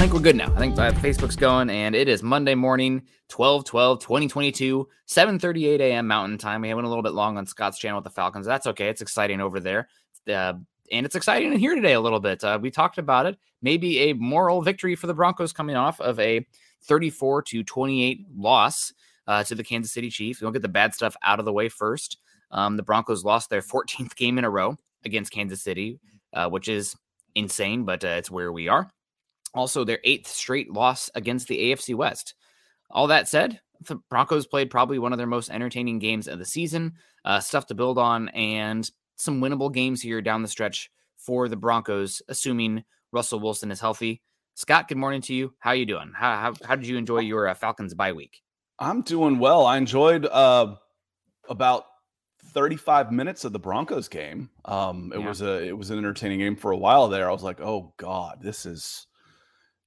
[0.00, 0.50] I think we're good now.
[0.54, 6.06] I think Facebook's going, and it is Monday morning, 12 12 2022, 7 38 a.m.
[6.06, 6.62] Mountain Time.
[6.62, 8.46] We went a little bit long on Scott's channel with the Falcons.
[8.46, 8.88] That's okay.
[8.88, 9.88] It's exciting over there.
[10.26, 10.54] Uh,
[10.90, 12.42] and it's exciting in here today a little bit.
[12.42, 13.36] Uh, we talked about it.
[13.60, 16.46] Maybe a moral victory for the Broncos coming off of a
[16.84, 18.94] 34 to 28 loss
[19.26, 20.40] uh, to the Kansas City Chiefs.
[20.40, 22.16] We'll get the bad stuff out of the way first.
[22.52, 26.00] Um, the Broncos lost their 14th game in a row against Kansas City,
[26.32, 26.96] uh, which is
[27.34, 28.90] insane, but uh, it's where we are.
[29.54, 32.34] Also, their eighth straight loss against the AFC West.
[32.90, 36.44] All that said, the Broncos played probably one of their most entertaining games of the
[36.44, 41.48] season, uh, stuff to build on, and some winnable games here down the stretch for
[41.48, 44.22] the Broncos, assuming Russell Wilson is healthy.
[44.54, 45.54] Scott, good morning to you.
[45.58, 46.12] How are you doing?
[46.14, 48.42] How how, how did you enjoy your uh, Falcons bye week?
[48.78, 49.66] I'm doing well.
[49.66, 50.74] I enjoyed uh,
[51.48, 51.84] about
[52.46, 54.50] 35 minutes of the Broncos game.
[54.64, 55.28] Um, it yeah.
[55.28, 57.28] was a it was an entertaining game for a while there.
[57.28, 59.06] I was like, oh god, this is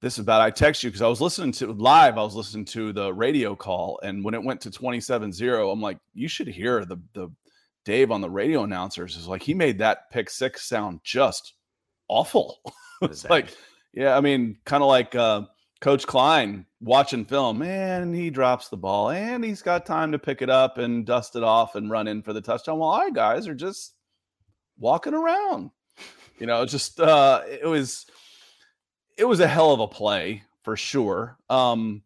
[0.04, 0.42] this is bad.
[0.42, 2.18] I text you because I was listening to live.
[2.18, 5.96] I was listening to the radio call, and when it went to 27-0, I'm like,
[6.12, 7.30] you should hear the the
[7.86, 11.54] Dave on the radio announcers is like he made that pick six sound just
[12.08, 12.58] awful.
[13.02, 13.56] it's like,
[13.94, 15.42] yeah, I mean, kind of like uh,
[15.80, 20.42] Coach Klein watching film, man, he drops the ball and he's got time to pick
[20.42, 22.78] it up and dust it off and run in for the touchdown.
[22.78, 23.94] While our guys are just
[24.78, 25.70] walking around.
[26.38, 28.06] You know, just uh it was
[29.16, 31.36] it was a hell of a play for sure.
[31.50, 32.02] Um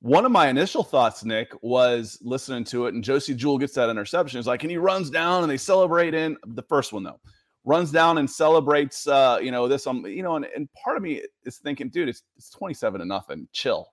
[0.00, 3.88] one of my initial thoughts, Nick, was listening to it, and Josey Jewell gets that
[3.88, 4.38] interception.
[4.38, 7.18] It's like, and he runs down and they celebrate in the first one though
[7.66, 11.02] runs down and celebrates uh, you know this um you know and, and part of
[11.02, 13.92] me is thinking dude it's it's 27 to nothing chill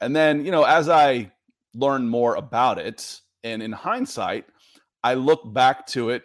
[0.00, 1.30] and then you know as i
[1.74, 4.46] learn more about it and in hindsight
[5.04, 6.24] i look back to it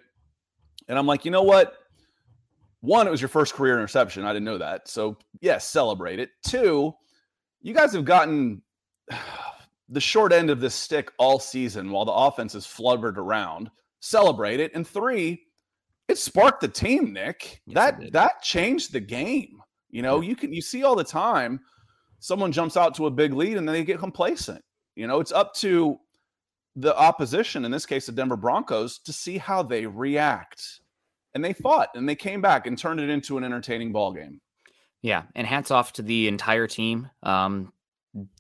[0.88, 1.76] and i'm like you know what
[2.86, 6.30] one it was your first career interception i didn't know that so yes celebrate it
[6.46, 6.94] two
[7.62, 8.62] you guys have gotten
[9.90, 13.70] the short end of this stick all season while the offense is flubbered around
[14.00, 15.46] celebrate it and three
[16.08, 17.62] it sparked the team, Nick.
[17.66, 19.62] Yes, that that changed the game.
[19.90, 20.30] You know, yeah.
[20.30, 21.60] you can you see all the time
[22.20, 24.64] someone jumps out to a big lead and then they get complacent.
[24.96, 25.98] You know, it's up to
[26.76, 30.82] the opposition, in this case the Denver Broncos, to see how they react.
[31.36, 34.42] And they fought and they came back and turned it into an entertaining ball game.
[35.02, 37.10] Yeah, and hats off to the entire team.
[37.22, 37.72] Um,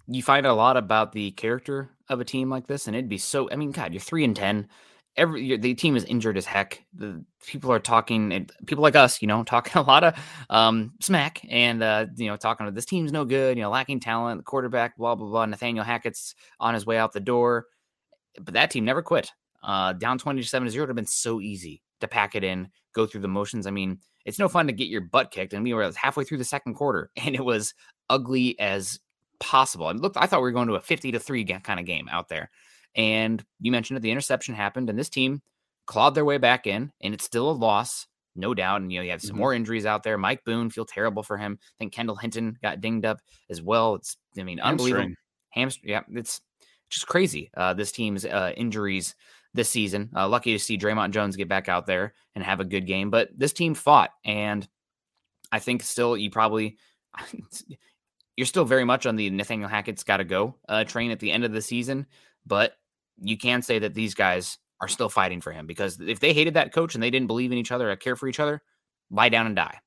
[0.08, 3.20] you find a lot about the character of a team like this, and it'd be
[3.20, 3.52] so.
[3.52, 4.68] I mean, God, you're three and ten
[5.18, 6.84] every the team is injured as heck.
[6.94, 10.16] The people are talking, people like us, you know, talking a lot of
[10.50, 14.00] um, smack and uh, you know, talking about this team's no good, you know, lacking
[14.00, 15.46] talent, the quarterback, blah blah blah.
[15.46, 17.68] Nathaniel Hackett's on his way out the door,
[18.40, 19.32] but that team never quit.
[19.64, 22.44] Uh, down twenty to seven to zero would have been so easy to pack it
[22.44, 23.68] in, go through the motions.
[23.68, 26.40] I mean, it's no fun to get your butt kicked, and we were halfway through
[26.40, 27.74] the second quarter, and it was
[28.10, 29.00] ugly as
[29.40, 29.90] possible.
[29.90, 32.08] And look, I thought we were going to a fifty to three kind of game
[32.12, 32.50] out there.
[32.96, 35.42] And you mentioned that the interception happened, and this team
[35.86, 38.82] clawed their way back in, and it's still a loss, no doubt.
[38.82, 39.40] And you know, you have some mm-hmm.
[39.40, 40.18] more injuries out there.
[40.18, 41.60] Mike Boone, feel terrible for him.
[41.62, 43.96] I think Kendall Hinton got dinged up as well.
[43.96, 45.14] It's, I mean, unbelievable.
[45.50, 45.92] Hamstring.
[45.92, 46.42] Yeah, it's
[46.90, 47.50] just crazy.
[47.56, 49.16] Uh, this team's uh, injuries
[49.56, 50.10] this season.
[50.16, 53.10] Uh, lucky to see Dre'Mont Jones get back out there and have a good game.
[53.10, 54.68] But this team fought, and
[55.52, 56.78] I think still you probably
[58.36, 61.32] you're still very much on the Nathaniel Hackett's got to go uh, train at the
[61.32, 62.06] end of the season.
[62.46, 62.74] But
[63.22, 66.56] you can say that these guys are still fighting for him because if they hated
[66.56, 68.62] that coach and they didn't believe in each other or care for each other,
[69.10, 69.80] lie down and die.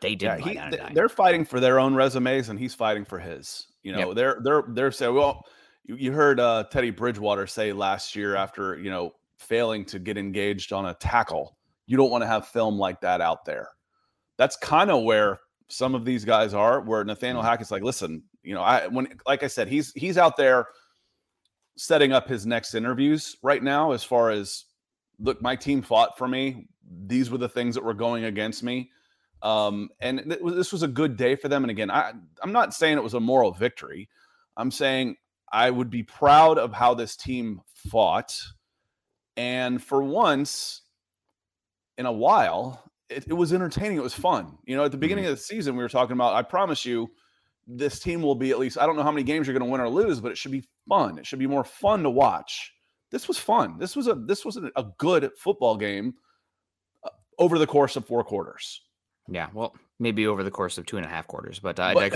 [0.00, 0.44] They did.
[0.44, 3.66] Yeah, he, they're fighting for their own resumes, and he's fighting for his.
[3.82, 4.16] You know, yep.
[4.16, 5.46] they're they're they're saying, well,
[5.84, 10.16] you, you heard uh, Teddy Bridgewater say last year after you know failing to get
[10.16, 13.68] engaged on a tackle, you don't want to have film like that out there.
[14.36, 16.80] That's kind of where some of these guys are.
[16.80, 17.50] Where Nathaniel mm-hmm.
[17.50, 20.66] Hackett's like, listen, you know, I when like I said, he's he's out there
[21.76, 24.64] setting up his next interviews right now as far as
[25.18, 26.66] look, my team fought for me.
[27.06, 28.90] These were the things that were going against me.
[29.42, 31.64] Um, and th- this was a good day for them.
[31.64, 34.08] And again, I, I'm not saying it was a moral victory.
[34.56, 35.16] I'm saying
[35.52, 38.40] I would be proud of how this team fought.
[39.36, 40.82] And for once
[41.98, 43.98] in a while, it, it was entertaining.
[43.98, 44.58] It was fun.
[44.64, 45.32] You know, at the beginning mm-hmm.
[45.32, 47.10] of the season, we were talking about, I promise you,
[47.66, 49.72] this team will be at least, I don't know how many games you're going to
[49.72, 51.18] win or lose, but it should be fun.
[51.18, 52.72] It should be more fun to watch.
[53.10, 53.78] This was fun.
[53.78, 56.14] This was a this was a, a good football game
[57.04, 58.82] uh, over the course of four quarters.
[59.28, 62.12] Yeah, well, maybe over the course of two and a half quarters, but, uh, but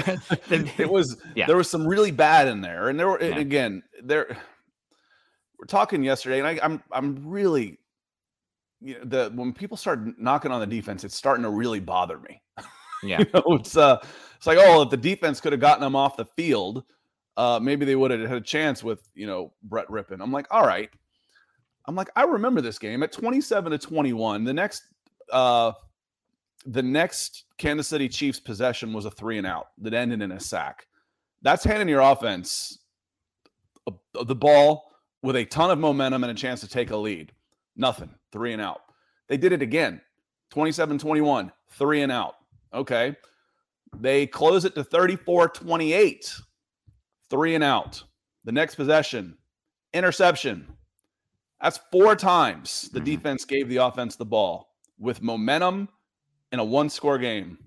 [0.50, 1.46] it was yeah.
[1.46, 3.38] there was some really bad in there, and there were yeah.
[3.38, 4.36] again there.
[5.58, 7.78] We're talking yesterday, and I, I'm I'm really
[8.80, 12.18] you know, the when people start knocking on the defense, it's starting to really bother
[12.18, 12.42] me.
[13.02, 13.98] Yeah, you know, it's uh,
[14.36, 16.84] it's like oh, if the defense could have gotten them off the field,
[17.36, 20.20] uh, maybe they would have had a chance with you know Brett Rypien.
[20.20, 20.90] I'm like, all right.
[21.86, 24.44] I'm like, I remember this game at 27 to 21.
[24.44, 24.82] The next
[25.32, 25.72] uh
[26.68, 30.40] the next Kansas City Chiefs possession was a three and out that ended in a
[30.40, 30.86] sack.
[31.40, 32.78] That's handing your offense
[33.86, 34.92] a, a, the ball
[35.22, 37.32] with a ton of momentum and a chance to take a lead.
[37.74, 38.82] Nothing, three and out.
[39.28, 40.02] They did it again
[40.50, 42.34] 27 21, three and out.
[42.74, 43.16] Okay.
[43.96, 46.34] They close it to 34 28,
[47.30, 48.02] three and out.
[48.44, 49.38] The next possession,
[49.94, 50.66] interception.
[51.62, 53.06] That's four times the mm-hmm.
[53.06, 55.88] defense gave the offense the ball with momentum
[56.52, 57.58] in a one score game.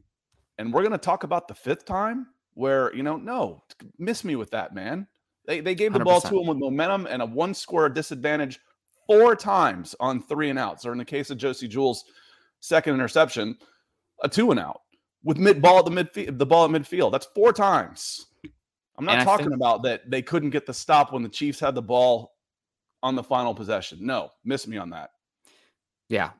[0.57, 3.63] And we're going to talk about the fifth time where, you know, no,
[3.98, 5.07] miss me with that, man.
[5.48, 6.04] They, they gave the 100%.
[6.04, 8.60] ball to him with momentum and a one score disadvantage
[9.07, 12.04] four times on three and outs, or in the case of Josey Jewell's
[12.60, 13.57] second interception,
[14.24, 14.81] a two and out
[15.24, 17.12] with mid ball at the midfield, the ball at midfield.
[17.12, 18.28] That's four times.
[18.98, 21.60] I'm not and talking think- about that they couldn't get the stop when the Chiefs
[21.60, 22.33] had the ball
[23.04, 24.00] on the final possession.
[24.01, 25.10] No, miss me on that.
[26.07, 26.31] Yeah,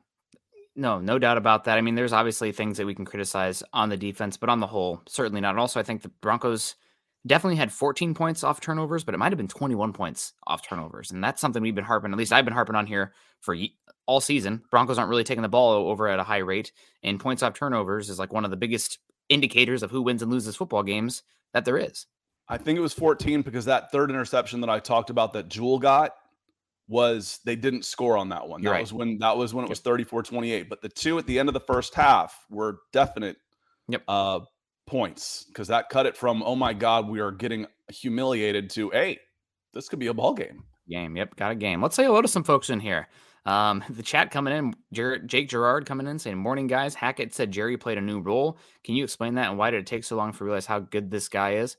[0.74, 1.78] no, no doubt about that.
[1.78, 4.66] I mean, there's obviously things that we can criticize on the defense, but on the
[4.66, 5.50] whole, certainly not.
[5.50, 6.76] And also, I think the Broncos
[7.26, 11.10] definitely had 14 points off turnovers, but it might have been 21 points off turnovers.
[11.10, 13.56] And that's something we've been harping, at least I've been harping on here for
[14.06, 14.62] all season.
[14.70, 16.72] Broncos aren't really taking the ball over at a high rate,
[17.02, 18.98] and points off turnovers is like one of the biggest
[19.28, 21.22] indicators of who wins and loses football games
[21.52, 22.06] that there is.
[22.48, 25.78] I think it was 14 because that third interception that I talked about that Jewell
[25.78, 26.12] got
[26.92, 28.62] was they didn't score on that one.
[28.62, 28.80] That right.
[28.82, 30.68] was when that was when it was 34-28.
[30.68, 33.38] But the two at the end of the first half were definite
[33.88, 34.02] yep.
[34.06, 34.40] uh,
[34.86, 39.18] points because that cut it from oh my god we are getting humiliated to hey
[39.72, 40.64] this could be a ball game.
[40.88, 41.80] Game, yep, got a game.
[41.80, 43.08] Let's say hello to some folks in here.
[43.46, 47.50] Um, the chat coming in, Jer- Jake Gerard coming in saying, "Morning, guys." Hackett said
[47.50, 48.58] Jerry played a new role.
[48.84, 51.10] Can you explain that and why did it take so long for realize how good
[51.10, 51.76] this guy is?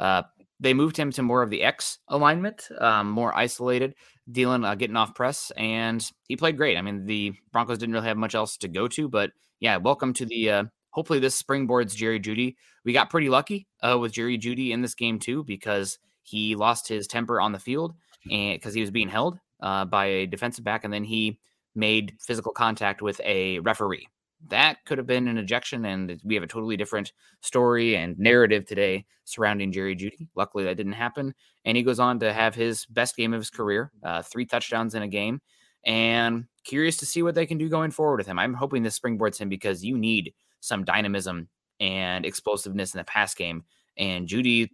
[0.00, 0.22] Uh,
[0.60, 3.94] they moved him to more of the X alignment, um, more isolated,
[4.30, 6.76] dealing, uh, getting off press, and he played great.
[6.76, 9.30] I mean, the Broncos didn't really have much else to go to, but
[9.60, 10.50] yeah, welcome to the.
[10.50, 12.56] Uh, hopefully, this springboards Jerry Jeudy.
[12.84, 16.88] We got pretty lucky uh, with Jerry Jeudy in this game too because he lost
[16.88, 17.94] his temper on the field
[18.30, 21.38] and because he was being held uh, by a defensive back, and then he
[21.74, 24.08] made physical contact with a referee
[24.48, 28.66] that could have been an ejection, and we have a totally different story and narrative
[28.66, 30.28] today surrounding Jerry Jeudy.
[30.36, 33.50] Luckily, that didn't happen, and he goes on to have his best game of his
[33.50, 35.40] career, uh, three touchdowns in a game,
[35.84, 38.38] and curious to see what they can do going forward with him.
[38.38, 41.48] I'm hoping this springboards him because you need some dynamism
[41.80, 43.64] and explosiveness in the pass game,
[43.96, 44.70] and Jeudy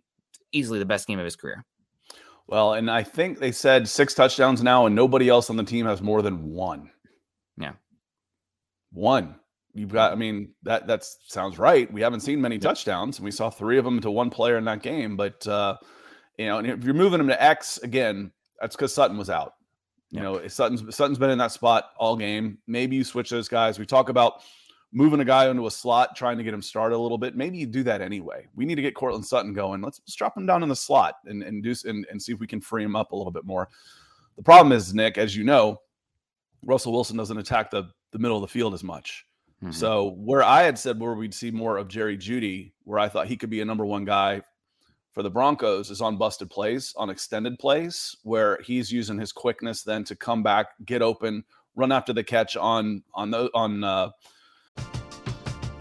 [0.53, 1.65] easily the best game of his career.
[2.47, 5.87] Well, and I think they said six touchdowns now, and nobody else on the team
[5.87, 6.91] has more than one.
[7.57, 7.73] Yeah.
[8.93, 9.37] One.
[9.75, 11.91] You've got, I mean, that that sounds right.
[11.91, 14.65] We haven't seen many touchdowns, and we saw three of them to one player in
[14.67, 15.17] that game.
[15.17, 15.79] But uh,
[16.37, 19.55] you know, and if you're moving him to X again, that's because Sutton was out.
[20.11, 22.59] You know, Sutton's Sutton's been in that spot all game.
[22.67, 23.79] Maybe you switch those guys.
[23.79, 24.43] We talk about
[24.93, 27.35] moving a guy into a slot, trying to get him started a little bit.
[27.35, 28.47] Maybe you do that anyway.
[28.55, 29.81] We need to get Courtland Sutton going.
[29.81, 32.41] Let's, let's drop him down in the slot and and do and, and see if
[32.41, 33.71] we can free him up a little bit more.
[34.37, 35.81] The problem is, Nick, as you know,
[36.63, 39.25] Russell Wilson doesn't attack the the middle of the field as much.
[39.63, 39.71] Mm-hmm.
[39.71, 43.29] So where I had said where we'd see more of Jerry Jeudy, where I thought
[43.29, 44.43] he could be a number one guy
[45.13, 49.85] for the Broncos, is on busted plays, on extended plays, where he's using his quickness
[49.85, 51.45] then to come back, get open,
[51.77, 53.85] run after the catch on on the on.
[53.85, 54.11] Uh,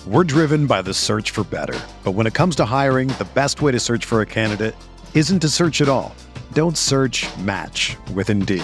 [0.06, 1.80] We're driven by the search for better.
[2.04, 4.76] But when it comes to hiring, the best way to search for a candidate
[5.16, 6.14] isn't to search at all.
[6.54, 8.64] Don't search match with Indeed.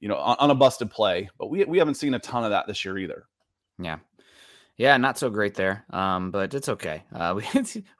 [0.00, 1.30] you know, on, on, a busted play.
[1.38, 3.26] But we we haven't seen a ton of that this year either.
[3.78, 3.98] Yeah.
[4.80, 7.02] Yeah, not so great there, um, but it's okay.
[7.14, 7.44] Uh, we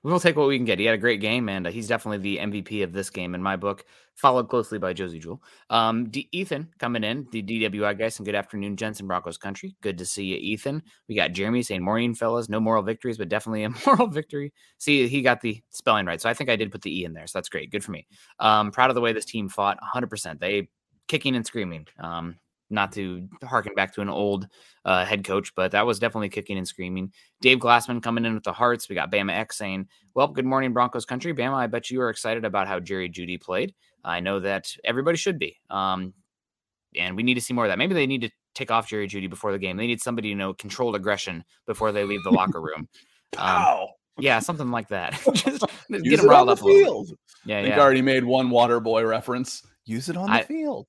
[0.03, 0.79] we'll take what we can get.
[0.79, 3.43] He had a great game, and uh, he's definitely the MVP of this game in
[3.43, 5.43] my book, followed closely by Josey Jewell.
[5.69, 9.77] Um, D- Ethan coming in, the DWI guys, and good afternoon, Jensen Broncos country.
[9.83, 10.83] Good to see you, Ethan.
[11.07, 12.49] We got Jeremy saying, "Morning, fellas.
[12.49, 16.31] No moral victories, but definitely a moral victory." See, he got the spelling right, so
[16.31, 17.71] I think I did put the e in there, so that's great.
[17.71, 18.07] Good for me.
[18.39, 19.77] Um, proud of the way this team fought.
[19.83, 20.09] 100.
[20.09, 20.71] percent They
[21.11, 21.87] kicking and screaming.
[21.99, 22.37] Um,
[22.73, 24.47] not to harken back to an old
[24.85, 27.13] uh, head coach, but that was definitely kicking and screaming.
[27.41, 28.89] Dave Glassman coming in with the hearts.
[28.89, 31.35] We got Bama X saying, Well, good morning, Broncos country.
[31.35, 33.75] Bama, I bet you are excited about how Jerry Jeudy played.
[34.05, 35.59] I know that everybody should be.
[35.69, 36.15] Um,
[36.97, 37.79] and we need to see more of that.
[37.79, 39.77] Maybe they need to take off Jerry Jeudy before the game.
[39.77, 42.89] They need somebody, you know, controlled aggression before they leave the locker room.
[43.37, 43.87] Um,
[44.19, 45.21] yeah, something like that.
[45.35, 46.61] Just get them riled up.
[46.61, 47.11] Field.
[47.45, 47.81] Yeah, I think yeah.
[47.81, 49.63] already made one water boy reference.
[49.87, 50.87] Use it on the I, field.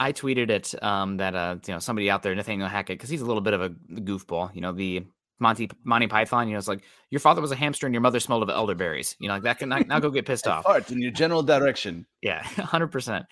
[0.00, 3.20] I tweeted it um, that uh, you know somebody out there, Nathaniel Hackett, because he's
[3.20, 4.52] a little bit of a goofball.
[4.54, 5.04] You know the
[5.38, 6.48] Monty Monty Python.
[6.48, 9.14] You know it's like your father was a hamster and your mother smelled of elderberries.
[9.20, 10.64] You know like that can now, now go get pissed off.
[10.64, 12.06] Fart in your general direction.
[12.22, 13.26] Yeah, hundred percent.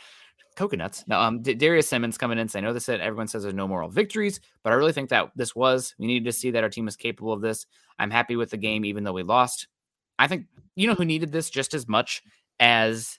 [0.56, 1.04] Coconuts.
[1.06, 2.88] Now, um, D- Darius Simmons coming in saying, "I know this.
[2.90, 5.94] Everyone says there's no moral victories, but I really think that this was.
[5.98, 7.64] We needed to see that our team was capable of this.
[7.98, 9.68] I'm happy with the game, even though we lost.
[10.18, 10.46] I think
[10.76, 12.22] you know who needed this just as much
[12.60, 13.18] as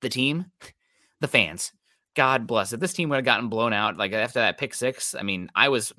[0.00, 0.46] the team,
[1.20, 1.70] the fans.
[2.16, 2.72] God bless.
[2.72, 5.48] If this team would have gotten blown out, like after that pick six, I mean,
[5.54, 5.92] I was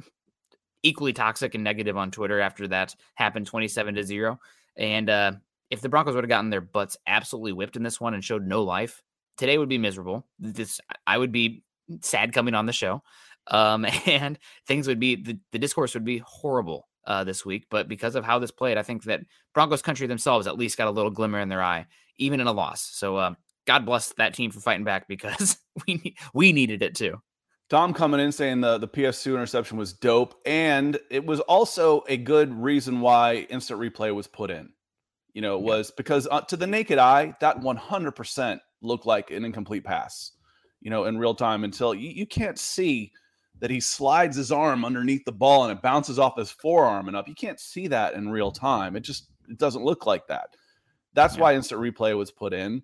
[0.84, 4.40] equally toxic and negative on Twitter after that happened 27 to 0.
[4.76, 5.34] And uh,
[5.70, 8.46] if the Broncos would have gotten their butts absolutely whipped in this one and showed
[8.46, 9.02] no life,
[9.38, 10.26] today would be miserable.
[10.40, 11.64] This I would be
[12.02, 13.04] sad coming on the show.
[13.48, 14.38] Um, and
[14.68, 17.68] things would be the, the discourse would be horrible uh, this week.
[17.70, 19.22] But because of how this played, I think that
[19.54, 21.86] Broncos country themselves at least got a little glimmer in their eye,
[22.18, 22.82] even in a loss.
[22.82, 23.34] So uh,
[23.66, 27.22] God bless that team for fighting back because we we needed it too.
[27.70, 32.18] Tom coming in saying the the PS2 interception was dope, and it was also a
[32.18, 34.70] good reason why instant replay was put in.
[35.34, 35.68] You know, it yeah.
[35.68, 40.34] was because uh, to the naked eye, that 100% looked like an incomplete pass.
[40.82, 43.12] You know, in real time until you, you can't see
[43.60, 47.16] that he slides his arm underneath the ball and it bounces off his forearm and
[47.16, 47.28] up.
[47.28, 48.96] You can't see that in real time.
[48.96, 50.50] It just it doesn't look like that.
[51.14, 51.42] That's yeah.
[51.42, 52.82] why instant replay was put in.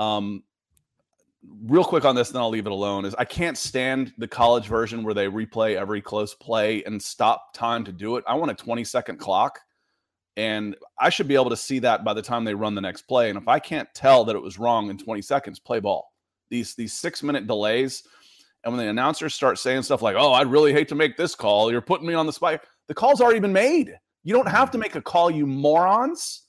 [0.00, 0.44] Um,
[1.64, 3.04] real quick on this, then I'll leave it alone.
[3.04, 7.52] Is I can't stand the college version where they replay every close play and stop
[7.54, 8.24] time to do it.
[8.26, 9.60] I want a 20 second clock,
[10.36, 13.02] and I should be able to see that by the time they run the next
[13.02, 13.28] play.
[13.28, 16.10] And if I can't tell that it was wrong in 20 seconds, play ball.
[16.48, 18.02] These these six minute delays,
[18.64, 21.34] and when the announcers start saying stuff like, "Oh, I'd really hate to make this
[21.34, 21.70] call.
[21.70, 23.96] You're putting me on the spot," the call's already been made.
[24.24, 26.46] You don't have to make a call, you morons.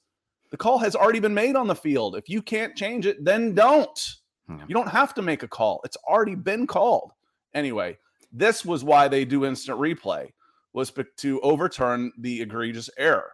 [0.52, 2.16] The call has already been made on the field.
[2.16, 4.16] If you can't change it, then don't.
[4.50, 4.58] Yeah.
[4.68, 5.82] You don't have to make a call.
[5.86, 7.12] It's already been called.
[7.54, 7.98] Anyway,
[8.32, 10.30] this was why they do instant replay
[10.74, 13.34] was to overturn the egregious error.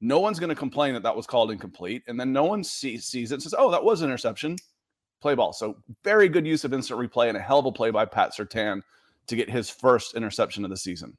[0.00, 3.06] No one's going to complain that that was called incomplete, and then no one sees,
[3.06, 4.56] sees it and says, "Oh, that was interception."
[5.20, 5.52] Play ball.
[5.52, 8.34] So very good use of instant replay and a hell of a play by Pat
[8.36, 8.82] Surtain
[9.26, 11.16] to get his first interception of the season.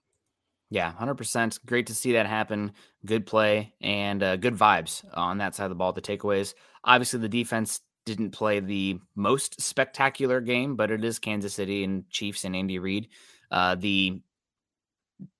[0.69, 1.65] Yeah, 100%.
[1.65, 2.73] Great to see that happen.
[3.05, 5.93] Good play and uh, good vibes on that side of the ball.
[5.93, 6.53] The takeaways.
[6.83, 12.09] Obviously, the defense didn't play the most spectacular game, but it is Kansas City and
[12.09, 13.09] Chiefs and Andy Reid.
[13.49, 14.21] Uh, the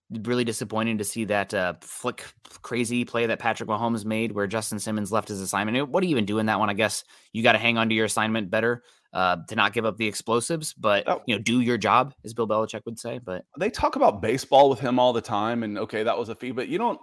[0.10, 2.24] really disappointing to see that uh, flick
[2.62, 5.90] crazy play that Patrick Mahomes made where Justin Simmons left his assignment.
[5.90, 6.70] What do you even do in that one?
[6.70, 7.04] I guess
[7.34, 10.08] you got to hang on to your assignment better uh, to not give up the
[10.08, 11.22] explosives, but oh.
[11.26, 13.20] you know, do your job, as Bill Belichick would say.
[13.20, 16.36] But they talk about baseball with him all the time, and okay, that was a
[16.36, 17.00] feed, but you don't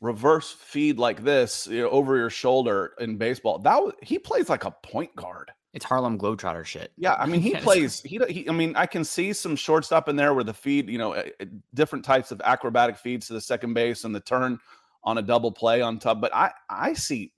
[0.00, 3.58] reverse feed like this you know, over your shoulder in baseball.
[3.58, 5.50] That was, he plays like a point guard.
[5.72, 6.92] It's Harlem Globetrotter shit.
[6.96, 8.00] Yeah, I mean he plays.
[8.02, 10.98] He, he, I mean I can see some shortstop in there where the feed, you
[10.98, 11.44] know, eh, eh,
[11.74, 14.58] different types of acrobatic feeds to the second base and the turn
[15.04, 16.20] on a double play on top.
[16.20, 17.32] But I I see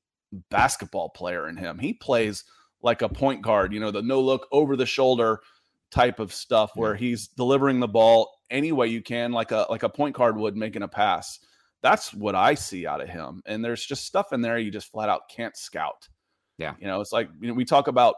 [0.51, 1.79] basketball player in him.
[1.79, 2.45] He plays
[2.83, 3.73] like a point guard.
[3.73, 5.41] You know, the no look over the shoulder
[5.91, 9.83] type of stuff where he's delivering the ball any way you can, like a like
[9.83, 11.39] a point guard would making a pass.
[11.83, 13.43] That's what I see out of him.
[13.47, 16.09] And there's just stuff in there you just flat out can't scout.
[16.59, 16.75] Yeah.
[16.81, 18.17] You know, it's like, you know, we talk about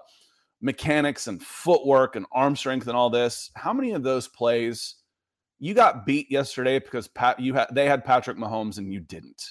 [0.62, 3.50] mechanics and footwork and arm strength and all this.
[3.54, 4.96] How many of those plays
[5.58, 9.42] you got beat yesterday because Pat you had they had Patrick Mahomes and you didn't?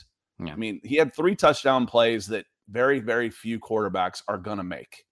[0.43, 0.53] Yeah.
[0.53, 5.05] I mean, he had three touchdown plays that very, very few quarterbacks are gonna make.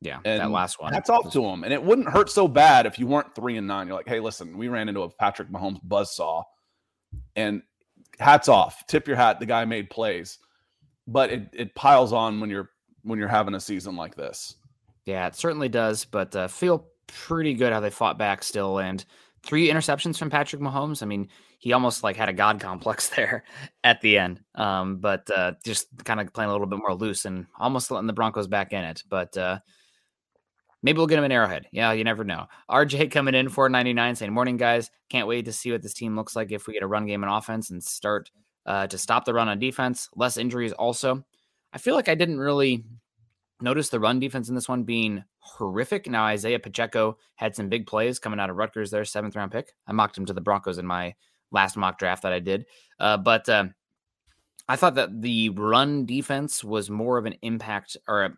[0.00, 0.92] Yeah, and that last one.
[0.92, 1.64] That's off to him.
[1.64, 3.86] And it wouldn't hurt so bad if you weren't three and nine.
[3.86, 6.42] You're like, hey, listen, we ran into a Patrick Mahomes buzz saw.
[7.34, 7.62] And
[8.18, 8.86] hats off.
[8.86, 9.40] Tip your hat.
[9.40, 10.38] The guy made plays.
[11.06, 12.70] But it, it piles on when you're
[13.02, 14.56] when you're having a season like this.
[15.06, 16.04] Yeah, it certainly does.
[16.04, 18.80] But uh, feel pretty good how they fought back still.
[18.80, 19.04] And
[19.42, 21.02] three interceptions from Patrick Mahomes.
[21.02, 23.44] I mean, he almost like had a god complex there
[23.84, 24.40] at the end.
[24.54, 28.06] Um, but uh, just kind of playing a little bit more loose and almost letting
[28.06, 29.02] the Broncos back in it.
[29.08, 29.58] But uh,
[30.82, 31.66] maybe we'll get him an arrowhead.
[31.72, 32.46] Yeah, you never know.
[32.70, 34.90] RJ coming in 499 saying, Morning, guys.
[35.08, 37.22] Can't wait to see what this team looks like if we get a run game
[37.22, 38.30] and offense and start
[38.66, 40.08] uh, to stop the run on defense.
[40.14, 41.24] Less injuries also.
[41.72, 42.84] I feel like I didn't really
[43.60, 46.08] notice the run defense in this one being horrific.
[46.08, 49.72] Now, Isaiah Pacheco had some big plays coming out of Rutgers their seventh round pick.
[49.86, 51.14] I mocked him to the Broncos in my
[51.50, 52.66] last mock draft that I did.
[52.98, 53.66] Uh, but uh,
[54.68, 58.32] I thought that the run defense was more of an impact, or a,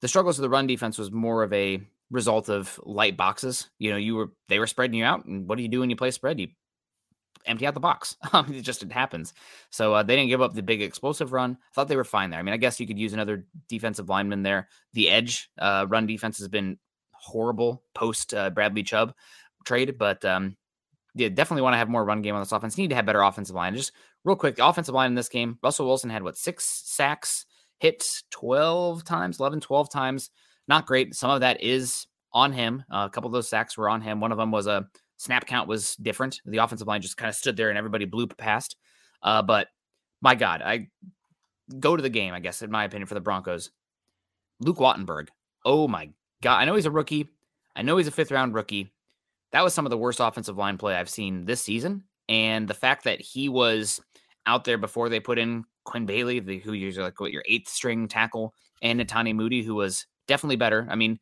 [0.00, 3.70] the struggles of the run defense was more of a result of light boxes.
[3.78, 5.90] You know, you were they were spreading you out, and what do you do when
[5.90, 6.40] you play spread?
[6.40, 6.48] You
[7.46, 8.16] empty out the box.
[8.34, 9.34] it just it happens.
[9.70, 11.52] So uh, they didn't give up the big explosive run.
[11.60, 12.40] I thought they were fine there.
[12.40, 14.68] I mean, I guess you could use another defensive lineman there.
[14.94, 16.78] The edge uh, run defense has been
[17.12, 19.14] horrible post uh, Bradley Chubb
[19.64, 20.56] trade, but um,
[21.16, 22.76] yeah, definitely want to have more run game on this offense.
[22.78, 23.74] Need to have better offensive line.
[23.74, 23.92] Just
[24.24, 27.46] real quick, the offensive line in this game, Russell Wilson had what six sacks,
[27.78, 30.30] hits 12 times, 11, 12 times.
[30.68, 31.14] Not great.
[31.14, 32.84] Some of that is on him.
[32.92, 34.20] Uh, a couple of those sacks were on him.
[34.20, 34.86] One of them was a
[35.18, 36.40] Snap count was different.
[36.44, 38.76] The offensive line just kind of stood there and everybody blew past.
[39.22, 39.68] Uh, but
[40.20, 40.88] my God, I
[41.78, 43.70] go to the game, I guess, in my opinion, for the Broncos.
[44.60, 45.28] Luke Wattenberg.
[45.64, 46.10] Oh my
[46.42, 46.58] God.
[46.58, 47.28] I know he's a rookie.
[47.74, 48.92] I know he's a fifth round rookie.
[49.52, 52.04] That was some of the worst offensive line play I've seen this season.
[52.28, 54.00] And the fact that he was
[54.46, 57.68] out there before they put in Quinn Bailey, the, who you're like what your eighth
[57.68, 60.86] string tackle, and Natani Moody, who was definitely better.
[60.90, 61.18] I mean,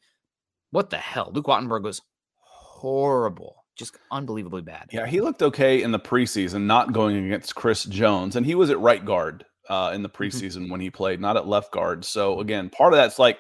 [0.70, 1.30] what the hell?
[1.32, 2.00] Luke Wattenberg was
[2.40, 4.88] horrible just unbelievably bad.
[4.92, 8.70] Yeah, he looked okay in the preseason, not going against Chris Jones, and he was
[8.70, 10.22] at right guard uh, in the mm-hmm.
[10.22, 12.04] preseason when he played, not at left guard.
[12.04, 13.38] So again, part of that's like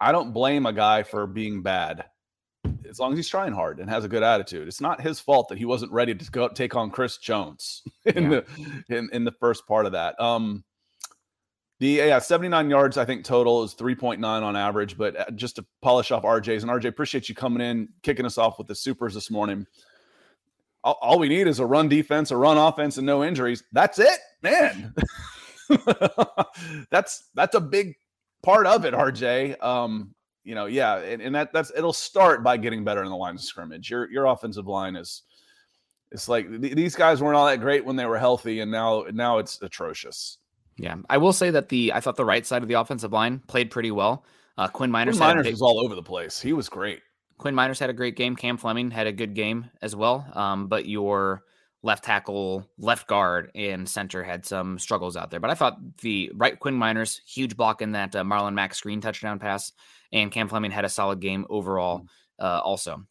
[0.00, 2.04] I don't blame a guy for being bad
[2.92, 4.68] as long as he's trying hard and has a good attitude.
[4.68, 8.30] It's not his fault that he wasn't ready to go take on Chris Jones in
[8.30, 8.40] yeah.
[8.88, 10.20] the in, in the first part of that.
[10.20, 10.62] Um,
[11.80, 14.96] the yeah, 79 yards, I think total is 3.9 on average.
[14.96, 18.38] But uh, just to polish off RJ's, and RJ, appreciate you coming in, kicking us
[18.38, 19.66] off with the supers this morning.
[20.84, 23.64] All, all we need is a run defense, a run offense, and no injuries.
[23.72, 24.94] That's it, man.
[26.90, 27.96] that's that's a big
[28.42, 29.60] part of it, RJ.
[29.62, 33.16] Um, you know, yeah, and, and that that's it'll start by getting better in the
[33.16, 33.90] line of scrimmage.
[33.90, 35.22] Your your offensive line is
[36.10, 39.04] it's like th- these guys weren't all that great when they were healthy, and now
[39.12, 40.38] now it's atrocious.
[40.76, 43.40] Yeah, I will say that the I thought the right side of the offensive line
[43.46, 44.24] played pretty well.
[44.58, 46.40] Uh, Quinn Meinerz, Quinn Meinerz big, was all over the place.
[46.40, 47.00] He was great.
[47.38, 48.36] Quinn Meinerz had a great game.
[48.36, 50.26] Cam Fleming had a good game as well.
[50.34, 51.42] Um, but your
[51.82, 55.40] left tackle, left guard, and center had some struggles out there.
[55.40, 59.00] But I thought the right Quinn Meinerz huge block in that uh, Marlon Mack screen
[59.00, 59.72] touchdown pass,
[60.12, 62.00] and Cam Fleming had a solid game overall.
[62.00, 62.06] Mm.
[62.38, 63.02] Uh, also,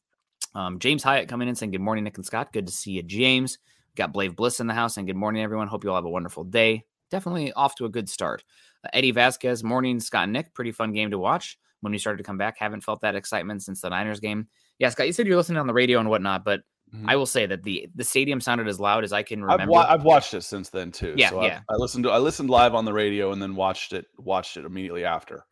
[0.55, 2.53] um, James Hyatt coming in saying good morning, Nick and Scott.
[2.53, 3.60] Good to see you, James.
[3.95, 5.67] Got Blave Bliss in the house, and good morning, everyone.
[5.67, 8.43] Hope you all have a wonderful day definitely off to a good start.
[8.84, 12.17] Uh, Eddie Vasquez, morning, Scott and Nick, pretty fun game to watch when we started
[12.17, 12.57] to come back.
[12.57, 14.47] Haven't felt that excitement since the Niners game.
[14.79, 16.62] Yeah, Scott, you said you're listening on the radio and whatnot, but
[16.93, 17.10] Mm-hmm.
[17.10, 19.63] I will say that the the stadium sounded as loud as I can remember.
[19.63, 21.13] I've, wa- I've watched it since then too.
[21.15, 21.62] Yeah, so yeah.
[21.69, 24.58] I, I listened to I listened live on the radio and then watched it watched
[24.58, 25.45] it immediately after.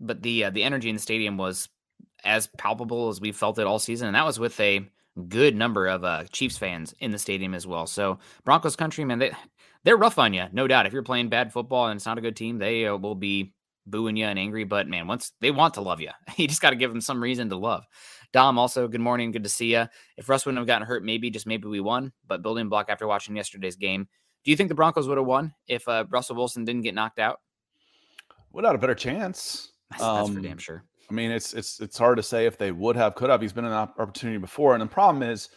[0.00, 1.68] But the uh, the energy in the stadium was
[2.24, 4.88] as palpable as we felt it all season, and that was with a
[5.28, 7.86] good number of uh, Chiefs fans in the stadium as well.
[7.86, 9.32] So Broncos country, man, they
[9.84, 10.86] they're rough on you, no doubt.
[10.86, 13.52] If you're playing bad football and it's not a good team, they uh, will be
[13.86, 14.64] booing you and angry.
[14.64, 17.22] But man, once they want to love you, you just got to give them some
[17.22, 17.84] reason to love.
[18.32, 19.32] Dom, also, good morning.
[19.32, 19.86] Good to see you.
[20.16, 22.12] If Russ wouldn't have gotten hurt, maybe, just maybe we won.
[22.26, 24.08] But building block after watching yesterday's game,
[24.44, 27.18] do you think the Broncos would have won if uh, Russell Wilson didn't get knocked
[27.18, 27.40] out?
[28.52, 29.72] Would have a better chance.
[29.90, 30.84] That's, um, that's for damn sure.
[31.10, 33.40] I mean, it's it's it's hard to say if they would have, could have.
[33.40, 35.48] He's been an opportunity before, and the problem is,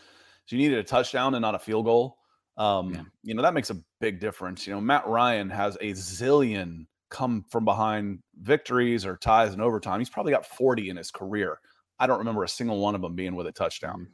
[0.47, 2.17] you needed a touchdown and not a field goal.
[2.57, 3.01] Um, yeah.
[3.21, 4.65] You know that makes a big difference.
[4.65, 9.99] You know, Matt Ryan has a zillion come from behind victories or ties in overtime.
[9.99, 11.59] He's probably got 40 in his career.
[11.99, 14.07] I don't remember a single one of them being with a touchdown.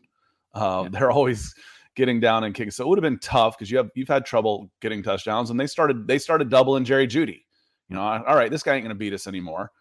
[0.54, 0.90] Um, yeah.
[0.92, 1.54] They're always
[1.96, 2.72] getting down and kicking.
[2.72, 5.60] So it would have been tough because you have you've had trouble getting touchdowns, and
[5.60, 7.44] they started they started doubling Jerry Jeudy.
[7.90, 9.72] You know, all right, this guy ain't going to beat us anymore.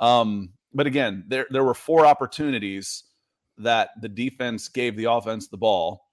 [0.00, 3.04] Um, but again, there there were four opportunities
[3.58, 6.06] that the defense gave the offense the ball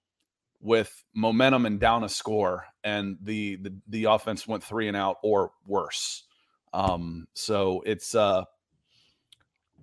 [0.60, 5.16] with momentum and down a score, and the the, the offense went three and out
[5.22, 6.24] or worse.
[6.72, 8.44] Um, so it's uh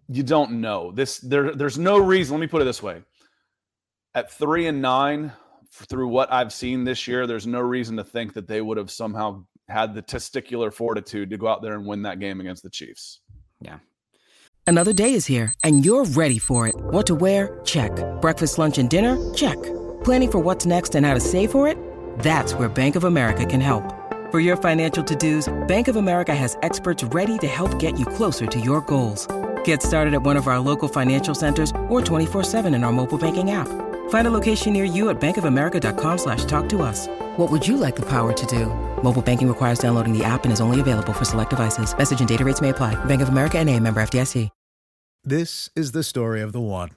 [0.10, 0.92] you don't know.
[0.92, 3.02] This there there's no reason, let me put it this way.
[4.16, 5.32] At 3 and 9
[5.72, 8.92] through what I've seen this year, there's no reason to think that they would have
[8.92, 12.70] somehow had the testicular fortitude to go out there and win that game against the
[12.70, 13.22] Chiefs.
[13.60, 13.80] Yeah.
[14.68, 16.76] Another day is here and you're ready for it.
[16.76, 17.60] What to wear?
[17.64, 17.92] Check.
[18.22, 19.34] Breakfast, lunch and dinner?
[19.34, 19.62] Check.
[20.04, 21.78] Planning for what's next and how to save for it?
[22.20, 23.84] That's where Bank of America can help.
[24.32, 28.46] For your financial to-dos, Bank of America has experts ready to help get you closer
[28.46, 29.28] to your goals.
[29.66, 33.52] Get started at one of our local financial centers or 24-7 in our mobile banking
[33.52, 33.68] app.
[34.10, 37.08] Find a location near you at bankofamerica.com slash talk to us.
[37.38, 38.68] What would you like the power to do?
[39.04, 41.98] Mobile banking requires downloading the app and is only available for select devices.
[41.98, 42.96] Message and data rates may apply.
[43.06, 44.50] Bank of America and a member FDIC.
[45.26, 46.90] This is the story of the one.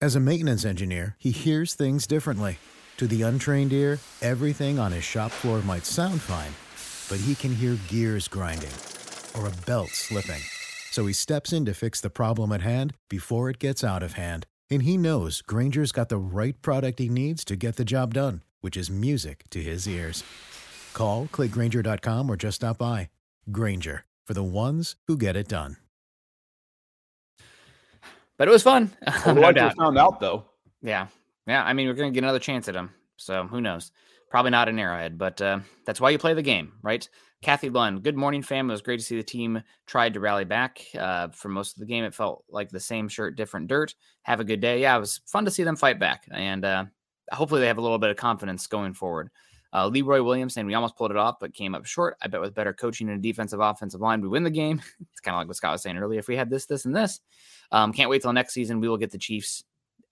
[0.00, 2.56] As a maintenance engineer, he hears things differently.
[2.96, 6.54] To the untrained ear, everything on his shop floor might sound fine,
[7.10, 8.72] but he can hear gears grinding
[9.36, 10.40] or a belt slipping.
[10.90, 14.14] So he steps in to fix the problem at hand before it gets out of
[14.14, 14.46] hand.
[14.70, 18.42] And he knows Grainger's got the right product he needs to get the job done,
[18.60, 20.24] which is music to his ears.
[20.94, 23.10] Call, clickgrainger.com, or just stop by.
[23.50, 25.76] Grainger, for the ones who get it done.
[28.36, 28.90] But it was fun.
[29.26, 29.76] Well, no doubt.
[29.76, 30.44] found out, though.
[30.82, 31.08] Yeah.
[31.46, 31.64] Yeah.
[31.64, 32.90] I mean, we're going to get another chance at him.
[33.16, 33.90] So who knows?
[34.30, 37.08] Probably not an arrowhead, but uh, that's why you play the game, right?
[37.40, 38.68] Kathy Lund, good morning, fam.
[38.68, 40.84] It was great to see the team tried to rally back.
[40.98, 43.94] Uh, for most of the game, it felt like the same shirt, different dirt.
[44.22, 44.80] Have a good day.
[44.80, 46.84] Yeah, it was fun to see them fight back, and uh,
[47.30, 49.30] hopefully they have a little bit of confidence going forward.
[49.72, 52.16] Uh, Leroy Williams saying we almost pulled it off, but came up short.
[52.20, 54.82] I bet with better coaching and a defensive offensive line, we win the game.
[55.12, 56.18] it's kind of like what Scott was saying earlier.
[56.18, 57.20] If we had this, this, and this,
[57.70, 58.80] um, can't wait till next season.
[58.80, 59.62] We will get the Chiefs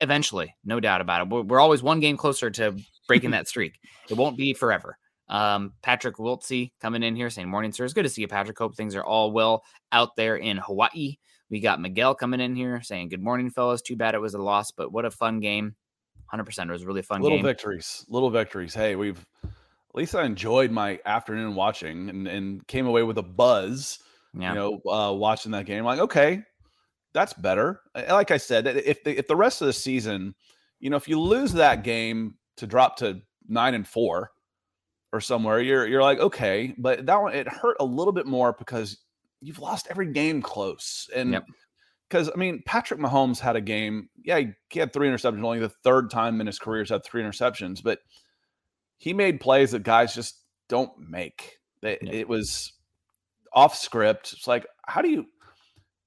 [0.00, 1.28] eventually, no doubt about it.
[1.30, 2.76] We're, we're always one game closer to
[3.08, 3.80] breaking that streak.
[4.08, 4.98] It won't be forever.
[5.28, 7.84] Um, Patrick Wiltsey coming in here saying, Morning, sir.
[7.84, 8.58] It's good to see you, Patrick.
[8.58, 11.16] Hope things are all well out there in Hawaii.
[11.50, 13.82] We got Miguel coming in here saying, Good morning, fellas.
[13.82, 15.74] Too bad it was a loss, but what a fun game.
[16.32, 16.68] 100%.
[16.68, 17.44] It was a really fun little game.
[17.44, 18.74] victories, little victories.
[18.74, 23.22] Hey, we've at least I enjoyed my afternoon watching and, and came away with a
[23.22, 24.00] buzz,
[24.34, 24.50] yeah.
[24.50, 25.84] you know, uh, watching that game.
[25.84, 26.42] Like, okay,
[27.14, 27.80] that's better.
[27.94, 30.34] Like I said, if the, if the rest of the season,
[30.80, 34.32] you know, if you lose that game to drop to nine and four,
[35.16, 38.54] or somewhere, you're you're like, okay, but that one it hurt a little bit more
[38.58, 38.98] because
[39.40, 41.08] you've lost every game close.
[41.14, 41.40] And
[42.08, 45.68] because I mean, Patrick Mahomes had a game, yeah, he had three interceptions, only the
[45.68, 48.00] third time in his career he's had three interceptions, but
[48.98, 51.58] he made plays that guys just don't make.
[51.82, 52.14] They, yep.
[52.14, 52.72] It was
[53.52, 54.34] off script.
[54.34, 55.26] It's like, how do you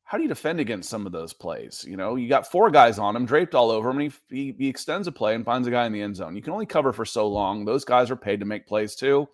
[0.10, 1.86] how do you defend against some of those plays?
[1.88, 4.56] You know, you got four guys on him, draped all over him, and he, he,
[4.58, 6.36] he, extends a play and finds a guy in the end zone.
[6.36, 7.64] You can only cover for so long.
[7.64, 9.30] Those guys are paid to make plays too.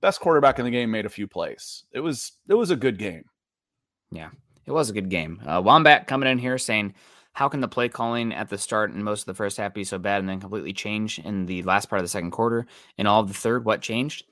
[0.00, 1.84] Best quarterback in the game made a few plays.
[1.92, 3.22] It was it was a good game.
[4.10, 4.30] Yeah,
[4.66, 5.40] it was a good game.
[5.46, 6.94] Uh, Wombat coming in here saying,
[7.32, 9.84] "How can the play calling at the start and most of the first half be
[9.84, 12.66] so bad and then completely change in the last part of the second quarter
[12.98, 13.64] and all of the third?
[13.64, 14.24] What changed?"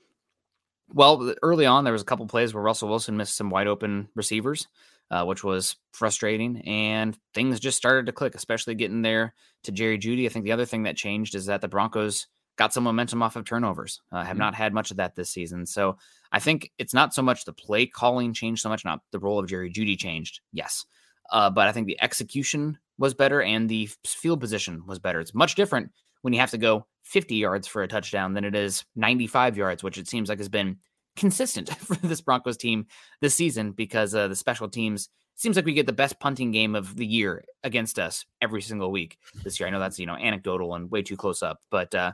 [0.93, 4.09] Well, early on, there was a couple plays where Russell Wilson missed some wide open
[4.13, 4.67] receivers
[5.11, 6.61] uh, which was frustrating.
[6.61, 10.25] And things just started to click, especially getting there to Jerry Jeudy.
[10.25, 13.35] I think the other thing that changed is that the Broncos got some momentum off
[13.35, 14.01] of turnovers.
[14.11, 14.39] Uh, have mm-hmm.
[14.39, 15.65] not had much of that this season.
[15.65, 15.97] So
[16.31, 19.39] I think it's not so much the play calling changed so much, not the role
[19.39, 20.41] of Jerry Jeudy changed.
[20.53, 20.85] Yes.
[21.31, 25.19] Uh, but I think the execution was better and the field position was better.
[25.19, 25.91] It's much different
[26.21, 29.83] when you have to go 50 yards for a touchdown than it is 95 yards,
[29.83, 30.77] which it seems like has been
[31.15, 32.87] consistent for this Broncos team
[33.21, 36.75] this season because uh, the special teams seems like we get the best punting game
[36.75, 39.67] of the year against us every single week this year.
[39.67, 42.13] I know that's you know anecdotal and way too close up, but uh,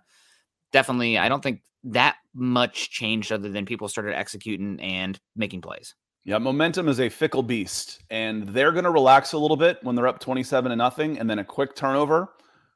[0.72, 5.96] definitely I don't think that much changed other than people started executing and making plays.
[6.24, 9.96] Yeah, momentum is a fickle beast, and they're going to relax a little bit when
[9.96, 12.30] they're up 27 to nothing, and then a quick turnover,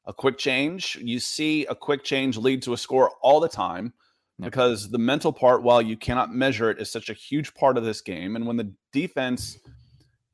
[0.05, 0.97] a quick change.
[0.99, 3.93] You see a quick change lead to a score all the time
[4.39, 7.83] because the mental part, while you cannot measure it, is such a huge part of
[7.83, 8.35] this game.
[8.35, 9.57] And when the defense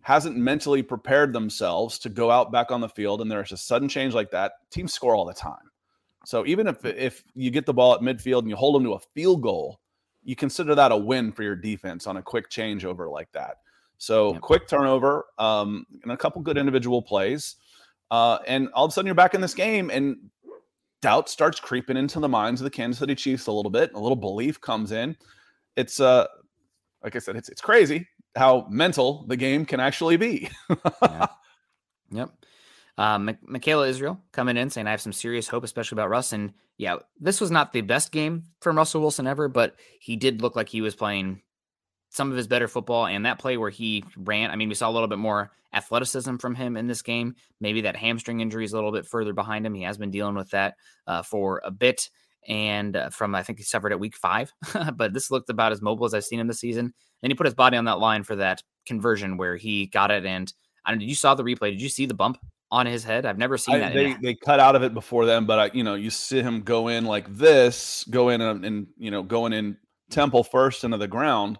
[0.01, 3.87] hasn't mentally prepared themselves to go out back on the field, and there's a sudden
[3.87, 5.71] change like that, teams score all the time.
[6.25, 8.93] So even if if you get the ball at midfield and you hold them to
[8.93, 9.79] a field goal,
[10.23, 13.57] you consider that a win for your defense on a quick changeover like that.
[13.97, 14.41] So yep.
[14.41, 17.55] quick turnover, um, and a couple good individual plays,
[18.09, 20.17] uh, and all of a sudden you're back in this game, and
[21.01, 23.93] doubt starts creeping into the minds of the Kansas City Chiefs a little bit.
[23.93, 25.15] A little belief comes in.
[25.75, 26.27] It's uh,
[27.03, 30.49] like I said, it's it's crazy how mental the game can actually be.
[31.01, 31.27] yeah.
[32.13, 32.29] Yep.
[32.97, 36.33] Um, Michaela Israel coming in saying, I have some serious hope, especially about Russ.
[36.33, 40.41] And yeah, this was not the best game from Russell Wilson ever, but he did
[40.41, 41.41] look like he was playing
[42.11, 43.07] some of his better football.
[43.07, 46.35] And that play where he ran, I mean, we saw a little bit more athleticism
[46.35, 47.35] from him in this game.
[47.59, 49.73] Maybe that hamstring injury is a little bit further behind him.
[49.73, 50.75] He has been dealing with that
[51.07, 52.09] uh, for a bit.
[52.47, 54.51] And uh, from, I think he suffered at week five,
[54.95, 56.93] but this looked about as mobile as I've seen him this season.
[57.23, 60.25] And he put his body on that line for that conversion where he got it.
[60.25, 60.51] And
[60.85, 61.71] I don't know, you saw the replay?
[61.71, 62.39] Did you see the bump
[62.71, 63.25] on his head.
[63.25, 63.93] I've never seen I, that.
[63.93, 66.61] They they cut out of it before then, but I you know you see him
[66.61, 69.77] go in like this, go in and, and you know going in
[70.09, 71.59] temple first into the ground,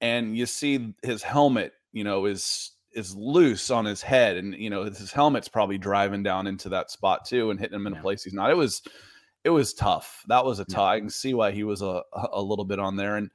[0.00, 4.70] and you see his helmet you know is is loose on his head, and you
[4.70, 7.98] know his helmet's probably driving down into that spot too and hitting him in yeah.
[7.98, 8.50] a place he's not.
[8.50, 8.82] It was
[9.44, 10.22] it was tough.
[10.28, 10.78] That was a tough.
[10.78, 10.96] Yeah.
[10.96, 13.30] I can see why he was a a little bit on there and.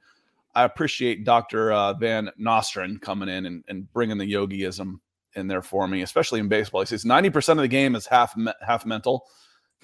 [0.56, 1.72] I appreciate Dr.
[1.72, 5.00] Uh, Van Nostrand coming in and, and bringing the yogiism
[5.34, 6.80] in there for me, especially in baseball.
[6.80, 9.26] He says 90% of the game is half half mental.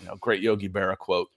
[0.00, 1.28] You know, great Yogi Berra quote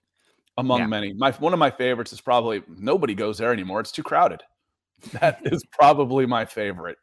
[0.58, 0.88] among yeah.
[0.88, 1.14] many.
[1.14, 3.80] My one of my favorites is probably nobody goes there anymore.
[3.80, 4.44] It's too crowded.
[5.20, 6.98] That is probably my favorite.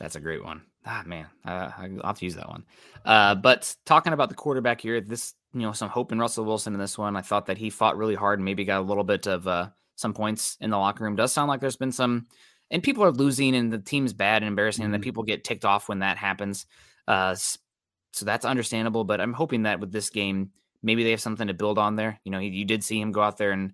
[0.00, 0.62] That's a great one.
[0.84, 2.64] Ah, man, uh, I'll have to use that one.
[3.04, 6.74] Uh, but talking about the quarterback here, this you know some hope in Russell Wilson
[6.74, 7.16] in this one.
[7.16, 9.68] I thought that he fought really hard and maybe got a little bit of uh,
[9.96, 11.16] some points in the locker room.
[11.16, 12.26] Does sound like there's been some
[12.70, 14.86] and people are losing and the team's bad and embarrassing mm-hmm.
[14.86, 16.66] and then people get ticked off when that happens
[17.08, 20.50] uh, so that's understandable but i'm hoping that with this game
[20.82, 23.22] maybe they have something to build on there you know you did see him go
[23.22, 23.72] out there and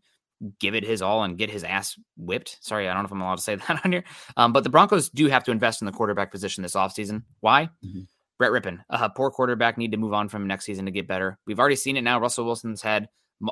[0.61, 2.59] give it his all and get his ass whipped.
[2.61, 4.05] Sorry i don't know if i'm allowed to say that on here.
[4.37, 7.23] Um, but the broncos do have to invest in the quarterback position this offseason.
[7.41, 7.71] Why?
[7.85, 8.03] Mm-hmm.
[8.39, 11.39] brett rypien a poor quarterback need to move on from next season to get better.
[11.47, 12.21] We've already seen it now.
[12.21, 13.09] Russell wilson's had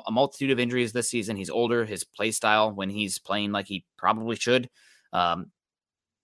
[0.07, 1.35] a multitude of injuries this season.
[1.35, 1.85] He's older.
[1.85, 4.69] His play style when he's playing like he probably should
[5.13, 5.51] um,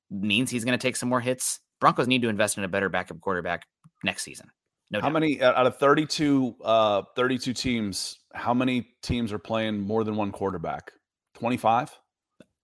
[0.10, 1.60] means he's going to take some more hits.
[1.80, 3.68] Broncos need to invest in a better backup quarterback
[4.04, 4.50] next season.
[4.90, 5.14] No how doubt.
[5.14, 10.32] many out of 32 uh 32 teams, how many teams are playing more than one
[10.32, 10.92] quarterback?
[11.36, 11.98] 25?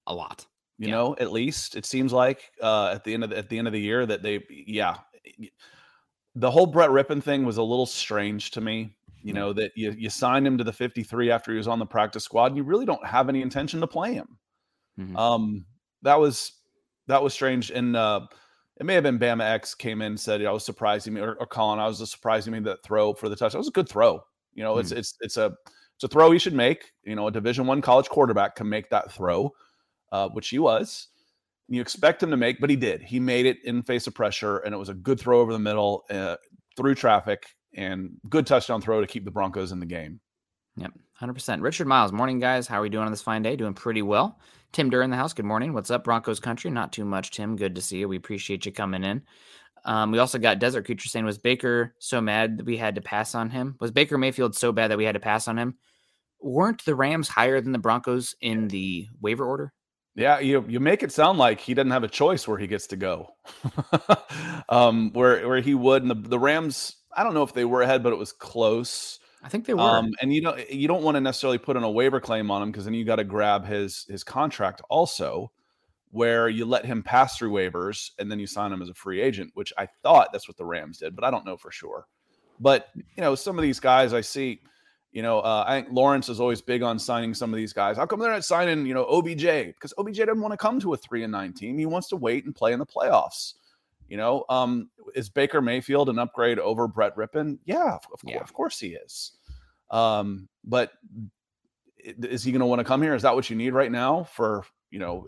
[0.07, 0.45] A lot.
[0.77, 0.95] You yeah.
[0.95, 3.67] know, at least it seems like uh at the end of the, at the end
[3.67, 4.97] of the year that they yeah.
[6.35, 8.95] The whole Brett Rypien thing was a little strange to me.
[9.21, 11.85] You know, that you you signed him to the 53 after he was on the
[11.85, 14.37] practice squad and you really don't have any intention to play him.
[14.99, 15.15] Mm-hmm.
[15.15, 15.65] Um
[16.01, 16.53] that was
[17.07, 17.71] that was strange.
[17.71, 18.21] And uh,
[18.79, 21.35] it may have been Bama X came in and said I was surprising me, or,
[21.35, 23.51] or Colin, I was just surprising me that throw for the touch.
[23.51, 24.23] That was a good throw.
[24.53, 24.79] You know, mm.
[24.81, 25.53] it's it's it's a
[25.95, 26.91] it's a throw he should make.
[27.03, 29.53] You know, a Division One college quarterback can make that throw,
[30.11, 31.09] uh, which he was.
[31.69, 33.01] You expect him to make, but he did.
[33.01, 35.59] He made it in face of pressure, and it was a good throw over the
[35.59, 36.35] middle uh,
[36.75, 40.19] through traffic, and good touchdown throw to keep the Broncos in the game.
[40.77, 41.61] Yep, hundred percent.
[41.61, 42.67] Richard Miles, morning guys.
[42.67, 43.55] How are we doing on this fine day?
[43.55, 44.39] Doing pretty well.
[44.73, 45.33] Tim Durr in the house.
[45.33, 45.73] Good morning.
[45.73, 46.71] What's up, Broncos country?
[46.71, 47.55] Not too much, Tim.
[47.55, 48.07] Good to see you.
[48.07, 49.21] We appreciate you coming in.
[49.85, 53.01] Um, we also got Desert Creature saying, Was Baker so mad that we had to
[53.01, 53.75] pass on him?
[53.79, 55.75] Was Baker Mayfield so bad that we had to pass on him?
[56.41, 59.71] Weren't the Rams higher than the Broncos in the waiver order?
[60.15, 62.87] Yeah, you you make it sound like he doesn't have a choice where he gets
[62.87, 63.29] to go.
[64.69, 67.81] um, where where he would, and the, the Rams, I don't know if they were
[67.81, 69.19] ahead, but it was close.
[69.43, 69.81] I think they were.
[69.81, 72.61] Um, and you know, you don't want to necessarily put in a waiver claim on
[72.61, 75.51] him because then you got to grab his his contract also,
[76.11, 79.19] where you let him pass through waivers and then you sign him as a free
[79.19, 82.07] agent, which I thought that's what the Rams did, but I don't know for sure.
[82.59, 84.61] But you know, some of these guys I see,
[85.11, 87.97] you know, uh, I think Lawrence is always big on signing some of these guys.
[87.97, 89.43] How come they're not signing, you know, OBJ?
[89.43, 91.77] Because OBJ doesn't want to come to a three and nine team.
[91.77, 93.55] He wants to wait and play in the playoffs.
[94.13, 97.57] You know, um, is Baker Mayfield an upgrade over Brett Rypien?
[97.65, 98.41] Yeah, of, of, yeah.
[98.41, 99.31] of course he is.
[99.89, 100.91] Um, but
[101.97, 103.15] is he going to want to come here?
[103.15, 105.27] Is that what you need right now for, you know,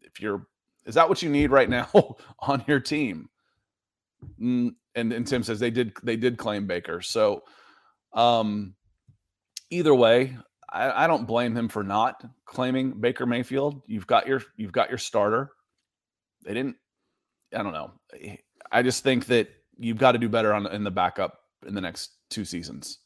[0.00, 0.46] if you're,
[0.86, 3.28] is that what you need right now on your team?
[4.40, 7.02] Mm, and, and Tim says they did, they did claim Baker.
[7.02, 7.42] So,
[8.14, 8.74] um,
[9.68, 10.38] either way,
[10.70, 13.82] I, I don't blame him for not claiming Baker Mayfield.
[13.86, 15.50] You've got your, you've got your starter.
[16.46, 16.76] They didn't,
[17.54, 17.90] I don't know.
[18.70, 21.80] I just think that you've got to do better on in the backup in the
[21.80, 22.98] next two seasons.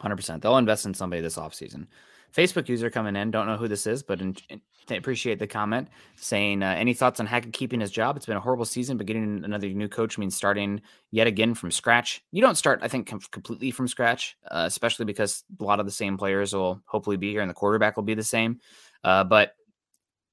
[0.00, 0.40] 100%.
[0.40, 1.86] They'll invest in somebody this offseason.
[2.34, 3.30] Facebook user coming in.
[3.30, 7.20] Don't know who this is, but in, in, appreciate the comment saying, uh, any thoughts
[7.20, 8.16] on Hackett keeping his job?
[8.16, 11.70] It's been a horrible season, but getting another new coach means starting yet again from
[11.70, 12.22] scratch.
[12.32, 15.86] You don't start, I think, com- completely from scratch, uh, especially because a lot of
[15.86, 18.60] the same players will hopefully be here and the quarterback will be the same.
[19.04, 19.54] Uh, but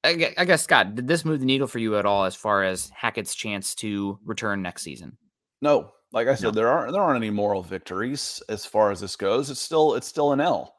[0.05, 2.63] I, I guess, Scott, did this move the needle for you at all as far
[2.63, 5.17] as Hackett's chance to return next season?
[5.61, 6.51] No, like I said, no.
[6.51, 9.49] there aren't there aren't any moral victories as far as this goes.
[9.49, 10.75] It's still it's still an L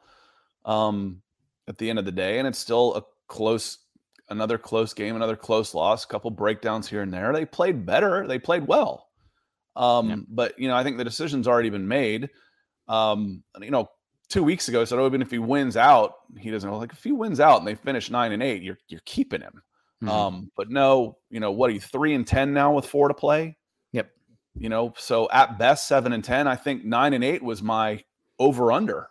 [0.64, 1.22] um,
[1.68, 3.78] at the end of the day, and it's still a close,
[4.30, 7.32] another close game, another close loss, a couple breakdowns here and there.
[7.32, 9.08] They played better, they played well,
[9.74, 10.16] um, yeah.
[10.28, 12.30] but you know I think the decision's already been made.
[12.88, 13.88] Um, you know,
[14.28, 17.12] two weeks ago said, "Oh, even if he wins out, he doesn't." Like if he
[17.12, 19.62] wins out and they finish nine and eight, you're you're keeping him.
[20.02, 20.08] Mm-hmm.
[20.08, 21.70] Um, but no, you know what?
[21.70, 23.56] Are you three and ten now with four to play?
[23.92, 24.10] Yep.
[24.54, 26.46] You know, so at best seven and ten.
[26.46, 28.02] I think nine and eight was my
[28.38, 29.08] over under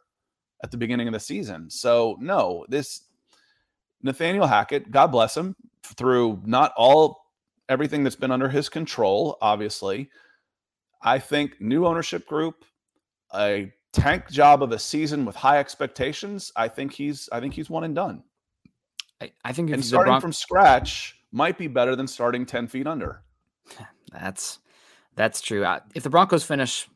[0.63, 1.69] at the beginning of the season.
[1.69, 3.01] So no, this
[4.03, 7.25] Nathaniel Hackett, God bless him, through not all
[7.69, 10.09] everything that's been under his control, obviously.
[11.01, 12.65] I think new ownership group,
[13.33, 16.51] a tank job of a season with high expectations.
[16.55, 18.23] I think he's I think he's one and done.
[19.21, 22.87] I, I think and starting Bron- from scratch might be better than starting ten feet
[22.87, 23.21] under.
[24.11, 24.59] That's
[25.15, 25.65] that's true.
[25.93, 26.87] If the Broncos finish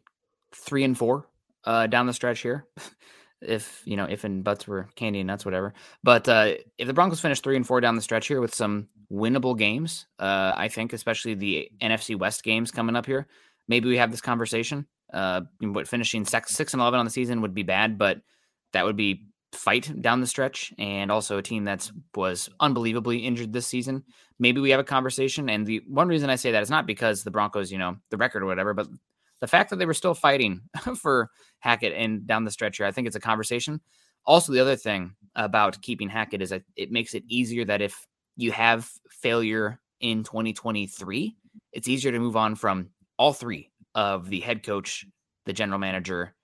[0.54, 1.28] three and four
[1.64, 2.66] uh, down the stretch here,
[3.42, 6.94] if you know if and buts were candy and nuts whatever but uh if the
[6.94, 10.68] broncos finish three and four down the stretch here with some winnable games uh i
[10.68, 13.28] think especially the nfc west games coming up here
[13.68, 17.42] maybe we have this conversation uh what finishing six, six and 11 on the season
[17.42, 18.22] would be bad but
[18.74, 23.52] that would be fight down the stretch and also a team that's was unbelievably injured
[23.52, 24.04] this season
[24.38, 27.24] maybe we have a conversation and the one reason i say that is not because
[27.24, 28.88] the broncos you know the record or whatever but
[29.40, 30.62] the fact that they were still fighting
[30.96, 33.82] for Hackett and down the stretch here, I think it's a conversation.
[34.26, 38.06] Also, the other thing about keeping Hackett is that it makes it easier that if
[38.36, 41.36] you have failure in 2023,
[41.72, 45.06] it's easier to move on from all three of the head coach,
[45.46, 46.36] the general manager,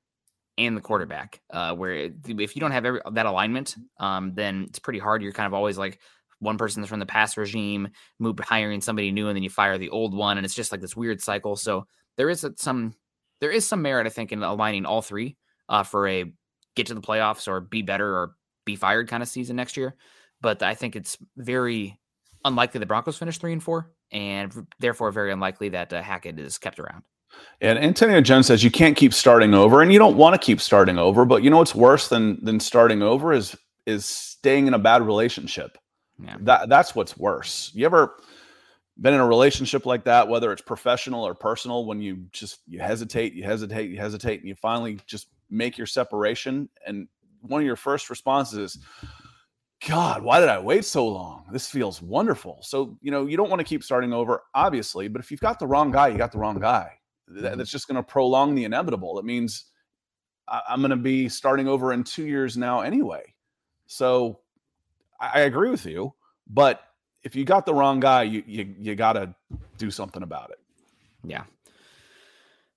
[0.58, 1.42] and the quarterback.
[1.50, 5.22] Uh, where if you don't have every, that alignment, um, then it's pretty hard.
[5.22, 6.00] You're kind of always like
[6.40, 9.90] one person's from the past regime, move hiring somebody new, and then you fire the
[9.90, 11.56] old one, and it's just like this weird cycle.
[11.56, 12.94] So there is some
[13.42, 16.32] there is some merit, I think, in aligning all three uh, for a
[16.76, 19.96] get to the playoffs or be better or be fired kind of season next year.
[20.42, 22.00] But I think it's very
[22.44, 26.58] unlikely the Broncos finish three and four, and therefore very unlikely that uh, Hackett is
[26.58, 27.04] kept around.
[27.62, 30.60] And Antonio Jones says you can't keep starting over, and you don't want to keep
[30.60, 31.26] starting over.
[31.26, 35.02] But you know what's worse than than starting over is is staying in a bad
[35.02, 35.78] relationship.
[36.22, 36.38] Yeah.
[36.42, 37.72] That that's what's worse.
[37.74, 38.18] You ever
[39.00, 42.80] been in a relationship like that, whether it's professional or personal, when you just you
[42.80, 47.08] hesitate, you hesitate, you hesitate, and you finally just make your separation, and
[47.42, 48.84] one of your first responses is,
[49.88, 51.46] God, why did I wait so long?
[51.52, 52.60] This feels wonderful.
[52.62, 55.60] So, you know, you don't want to keep starting over, obviously, but if you've got
[55.60, 56.92] the wrong guy, you got the wrong guy.
[57.30, 57.58] Mm-hmm.
[57.58, 59.20] That's just going to prolong the inevitable.
[59.20, 59.66] It means
[60.48, 63.34] I'm going to be starting over in two years now anyway.
[63.88, 64.40] So
[65.20, 66.14] I agree with you,
[66.48, 66.82] but
[67.24, 69.34] if you got the wrong guy, you you you got to
[69.78, 70.60] do something about it.
[71.24, 71.44] Yeah.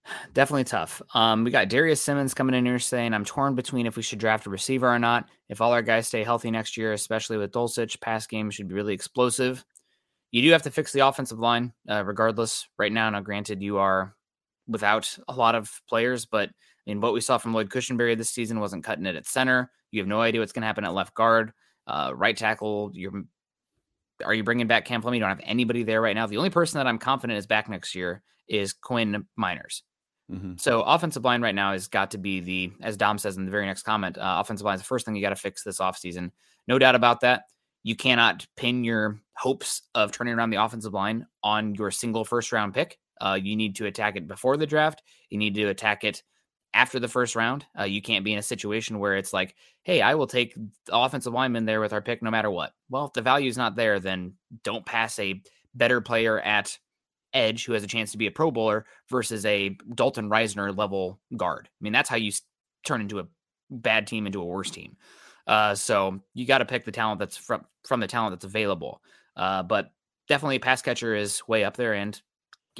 [0.34, 1.02] Definitely tough.
[1.14, 4.18] Um, we got Darius Simmons coming in here saying, I'm torn between if we should
[4.18, 5.28] draft a receiver or not.
[5.48, 8.74] If all our guys stay healthy next year, especially with Dulcich, pass game should be
[8.74, 9.64] really explosive.
[10.30, 12.68] You do have to fix the offensive line, uh, regardless.
[12.78, 14.14] Right now, now, granted, you are
[14.68, 18.30] without a lot of players, but I mean, what we saw from Lloyd Cushenberry this
[18.30, 19.70] season wasn't cutting it at center.
[19.90, 21.52] You have no idea what's going to happen at left guard.
[21.86, 23.24] Uh, right tackle, you're
[24.24, 25.18] are you bringing back Cam Fleming?
[25.18, 26.26] You don't have anybody there right now.
[26.26, 29.82] The only person that I'm confident is back next year is Quinn Meinerz.
[30.30, 30.54] Mm-hmm.
[30.56, 33.50] So offensive line right now has got to be the, as Dom says in the
[33.50, 35.78] very next comment, uh, offensive line is the first thing you got to fix this
[35.78, 36.30] offseason.
[36.66, 37.44] No doubt about that.
[37.82, 42.52] You cannot pin your hopes of turning around the offensive line on your single first
[42.52, 42.98] round pick.
[43.20, 45.02] Uh, you need to attack it before the draft.
[45.30, 46.22] You need to attack it
[46.74, 47.64] after the first round.
[47.78, 50.54] Uh, you can't be in a situation where it's like, hey, I will take
[50.90, 52.72] offensive lineman there with our pick no matter what.
[52.90, 55.42] Well, if the value is not there, then don't pass a
[55.74, 56.78] better player at
[57.32, 61.20] edge who has a chance to be a Pro Bowler versus a Dalton Risner level
[61.36, 61.68] guard.
[61.68, 62.32] I mean, that's how you
[62.84, 63.26] turn into a
[63.70, 64.96] bad team into a worse team.
[65.46, 69.00] Uh, so you got to pick the talent that's from from the talent that's available.
[69.36, 69.92] Uh, but
[70.28, 71.94] definitely pass catcher is way up there.
[71.94, 72.20] And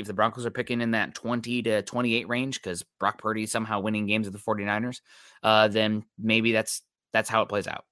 [0.01, 3.81] if the Broncos are picking in that 20 to 28 range because Brock Purdy somehow
[3.81, 5.01] winning games with the 49ers,
[5.43, 6.83] uh, then maybe that's
[7.13, 7.85] that's how it plays out.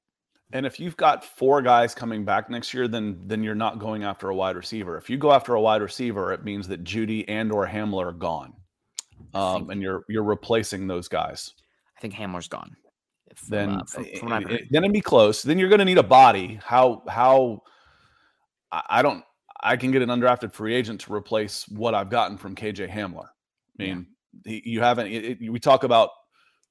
[0.52, 4.04] And if you've got four guys coming back next year, then then you're not going
[4.04, 4.96] after a wide receiver.
[4.96, 8.12] If you go after a wide receiver, it means that Jeudy and or Hamler are
[8.12, 8.54] gone,
[9.34, 11.52] um, and you're you're replacing those guys.
[11.96, 12.76] I think Hamler's gone.
[13.34, 15.42] From, then uh, from, from it, then it'd be close.
[15.42, 16.60] Then you're going to need a body.
[16.62, 17.62] How how
[18.70, 19.24] I don't
[19.66, 23.26] I can get an undrafted free agent to replace what I've gotten from KJ Hamler.
[23.78, 24.06] I mean,
[24.44, 24.60] yeah.
[24.64, 25.08] you haven't.
[25.08, 26.10] It, it, we talk about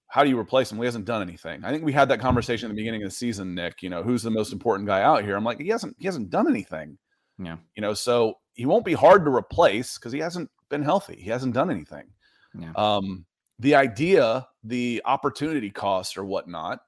[0.07, 0.77] how do you replace him?
[0.77, 1.65] He hasn't done anything.
[1.65, 3.83] I think we had that conversation at the beginning of the season, Nick.
[3.83, 5.35] You know, who's the most important guy out here?
[5.35, 5.97] I'm like, he hasn't.
[5.99, 6.97] He hasn't done anything.
[7.37, 7.57] Yeah.
[7.75, 11.17] You know, so he won't be hard to replace because he hasn't been healthy.
[11.19, 12.05] He hasn't done anything.
[12.57, 12.71] Yeah.
[12.77, 13.25] Um,
[13.59, 16.79] the idea, the opportunity cost or whatnot,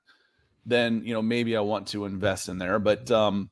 [0.65, 2.79] then you know maybe I want to invest in there.
[2.79, 3.49] But um,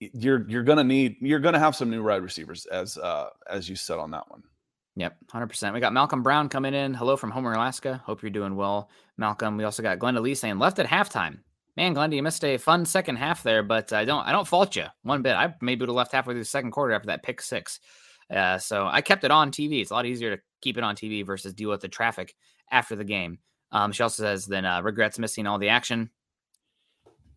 [0.00, 3.76] you're you're gonna need you're gonna have some new wide receivers as uh as you
[3.76, 4.42] said on that one.
[4.96, 5.74] Yep, hundred percent.
[5.74, 6.94] We got Malcolm Brown coming in.
[6.94, 8.02] Hello from Homer, Alaska.
[8.04, 9.56] Hope you're doing well, Malcolm.
[9.56, 11.38] We also got Glenda Lee saying left at halftime.
[11.76, 14.74] Man, Glenda, you missed a fun second half there, but I don't I don't fault
[14.74, 15.36] you one bit.
[15.36, 17.78] I maybe would have left halfway through the second quarter after that pick six.
[18.34, 19.80] Uh, so I kept it on TV.
[19.80, 22.34] It's a lot easier to keep it on TV versus deal with the traffic
[22.70, 23.38] after the game.
[23.72, 26.10] Um, she also says then uh, regrets missing all the action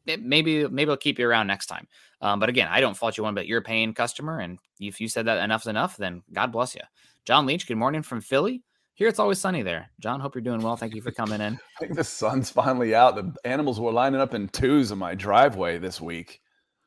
[0.06, 1.88] maybe maybe I'll keep you around next time.
[2.22, 3.48] Um, but again, I don't fault you one bit.
[3.48, 6.82] You're a paying customer, and if you said that enough's enough, then God bless you.
[7.26, 8.64] John Leach, good morning from Philly.
[8.96, 9.90] Here it's always sunny there.
[10.00, 10.76] John, hope you're doing well.
[10.76, 11.60] Thank you for coming in.
[11.78, 13.16] I think the sun's finally out.
[13.16, 16.42] The animals were lining up in twos in my driveway this week.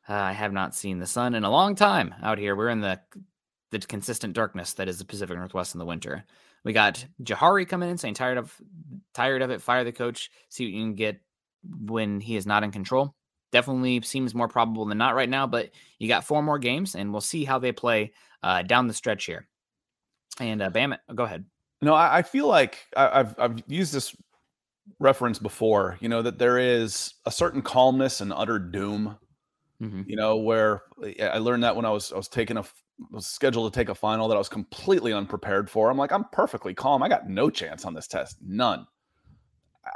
[0.09, 2.55] Uh, I have not seen the sun in a long time out here.
[2.55, 3.01] We're in the
[3.73, 6.25] the consistent darkness that is the Pacific Northwest in the winter.
[6.65, 8.55] We got Jahari coming in saying tired of
[9.13, 9.61] tired of it.
[9.61, 10.31] Fire the coach.
[10.49, 11.21] See what you can get
[11.87, 13.15] when he is not in control.
[13.53, 17.13] Definitely seems more probable than not right now, but you got four more games, and
[17.13, 18.13] we'll see how they play
[18.43, 19.49] uh, down the stretch here.
[20.41, 21.45] And uh, Bam, go ahead.
[21.81, 24.15] No, I, I feel like I, I've I've used this
[24.99, 25.97] reference before.
[26.01, 29.17] You know that there is a certain calmness and utter doom.
[29.81, 30.03] Mm-hmm.
[30.07, 30.83] You know where
[31.21, 32.65] I learned that when I was I was taking a
[33.11, 35.91] was scheduled to take a final that I was completely unprepared for.
[35.91, 37.03] I'm like, I'm perfectly calm.
[37.03, 38.39] I got no chance on this test.
[38.43, 38.87] None.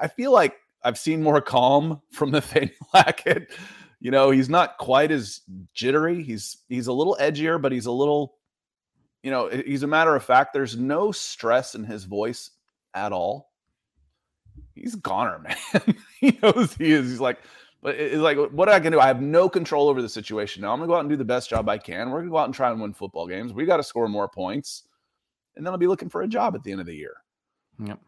[0.00, 3.53] I feel like I've seen more calm from Nathaniel Hackett.
[4.01, 5.43] You know, he's not quite as
[5.74, 6.22] jittery.
[6.22, 8.37] He's he's a little edgier, but he's a little,
[9.22, 10.53] you know, he's a matter of fact.
[10.53, 12.51] There's no stress in his voice
[12.95, 13.51] at all.
[14.74, 15.39] He's goner,
[15.74, 15.97] man.
[16.18, 17.11] he knows he is.
[17.11, 17.39] He's like,
[17.83, 19.01] but it's like, what I can do?
[19.01, 20.62] I have no control over the situation.
[20.62, 22.11] Now I'm gonna go out and do the best job I can.
[22.11, 23.53] We're gonna go out and try and win football games.
[23.53, 24.85] We got to score more points,
[25.57, 27.14] and then I'll be looking for a job at the end of the year.
[27.85, 28.01] Yep.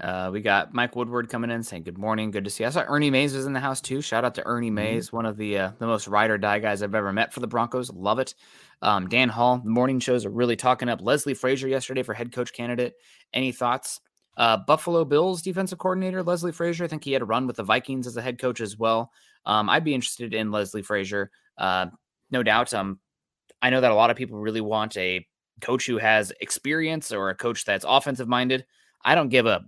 [0.00, 2.62] Uh, we got Mike Woodward coming in saying good morning, good to see.
[2.62, 2.68] You.
[2.68, 4.00] I saw Ernie Mays was in the house too.
[4.00, 4.76] Shout out to Ernie mm-hmm.
[4.76, 5.16] Mays, mm-hmm.
[5.16, 7.46] one of the uh, the most ride or die guys I've ever met for the
[7.46, 7.92] Broncos.
[7.92, 8.34] Love it.
[8.82, 12.32] Um, Dan Hall, the morning shows are really talking up Leslie Frazier yesterday for head
[12.32, 12.94] coach candidate.
[13.34, 14.00] Any thoughts?
[14.36, 16.84] Uh, Buffalo Bills defensive coordinator Leslie Frazier.
[16.84, 19.10] I think he had a run with the Vikings as a head coach as well.
[19.44, 21.86] Um, I'd be interested in Leslie Frazier, uh,
[22.30, 22.72] no doubt.
[22.72, 23.00] Um,
[23.60, 25.26] I know that a lot of people really want a
[25.60, 28.64] coach who has experience or a coach that's offensive minded.
[29.04, 29.64] I don't give a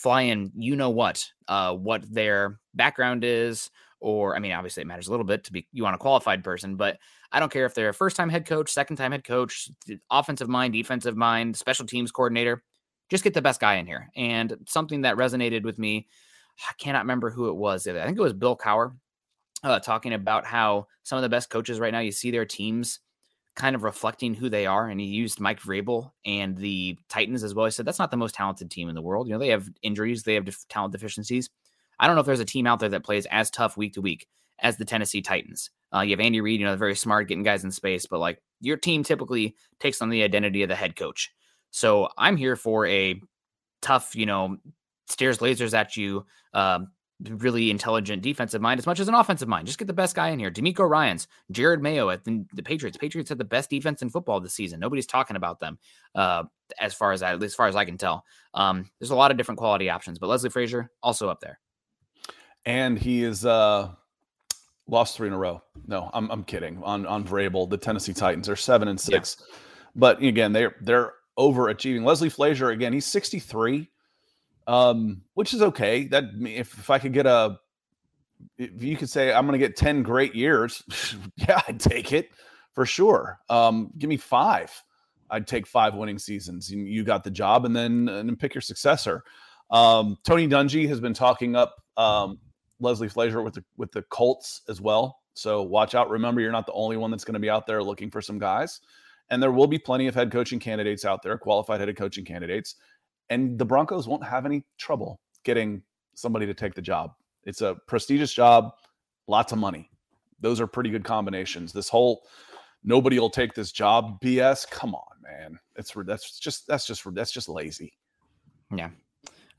[0.00, 3.70] flying you know what uh what their background is
[4.00, 6.42] or i mean obviously it matters a little bit to be you want a qualified
[6.42, 6.96] person but
[7.32, 9.68] i don't care if they're a first time head coach second time head coach
[10.10, 12.62] offensive mind defensive mind special teams coordinator
[13.10, 14.08] just get the best guy in here.
[14.14, 16.06] And something that resonated with me
[16.68, 18.92] i cannot remember who it was i think it was bill cowher
[19.62, 23.00] uh, talking about how some of the best coaches right now you see their teams
[23.56, 24.88] kind of reflecting who they are.
[24.88, 27.66] And he used Mike Vrabel and the Titans as well.
[27.66, 29.26] He said that's not the most talented team in the world.
[29.26, 31.50] You know, they have injuries, they have def- talent deficiencies.
[31.98, 34.00] I don't know if there's a team out there that plays as tough week to
[34.00, 34.26] week
[34.60, 35.70] as the Tennessee Titans.
[35.94, 38.40] Uh, you have Andy Reid, you know, very smart, getting guys in space, but like
[38.60, 41.30] your team typically takes on the identity of the head coach.
[41.70, 43.20] So I'm here for a
[43.82, 44.56] tough, you know,
[45.08, 46.24] stares lasers at you,
[46.54, 46.80] uh,
[47.28, 49.66] really intelligent defensive mind as much as an offensive mind.
[49.66, 50.50] Just get the best guy in here.
[50.50, 52.96] DeMeco Ryans, Jerod Mayo at the, the, Patriots.
[52.96, 54.80] Patriots had the best defense in football this season.
[54.80, 55.78] Nobody's talking about them
[56.14, 56.44] uh,
[56.78, 58.24] as far as I, as far as I can tell.
[58.54, 61.58] Um, there's a lot of different quality options, but Leslie Frazier also up there.
[62.64, 63.90] And he is uh,
[64.88, 65.62] lost three in a row.
[65.86, 66.82] No, I'm, I'm kidding.
[66.82, 69.56] On on Vrabel, the Tennessee Titans are seven and six, yeah.
[69.96, 72.04] but again they're they're overachieving.
[72.04, 73.88] Leslie Frazier again, he's 63
[74.66, 76.04] um, which is okay.
[76.04, 77.58] That if, if I could get a,
[78.58, 80.82] if you could say I'm going to get 10 great years,
[81.36, 82.30] yeah, I'd take it
[82.72, 83.38] for sure.
[83.48, 84.72] Um, give me five.
[85.30, 86.70] I'd take five winning seasons.
[86.70, 89.22] You, you got the job, and then and then pick your successor.
[89.70, 92.38] Um, Tony Dungy has been talking up um,
[92.80, 95.20] Leslie Frazier with the with the Colts as well.
[95.34, 96.10] So watch out.
[96.10, 98.38] Remember, you're not the only one that's going to be out there looking for some
[98.38, 98.80] guys.
[99.30, 102.74] And there will be plenty of head coaching candidates out there, qualified head coaching candidates.
[103.30, 105.82] And the Broncos won't have any trouble getting
[106.14, 107.12] somebody to take the job.
[107.44, 108.72] It's a prestigious job,
[109.26, 109.88] lots of money.
[110.40, 111.72] Those are pretty good combinations.
[111.72, 112.22] This whole
[112.84, 114.68] nobody will take this job BS.
[114.70, 115.58] Come on, man.
[115.76, 117.92] It's that's just that's just that's just lazy.
[118.74, 118.90] Yeah.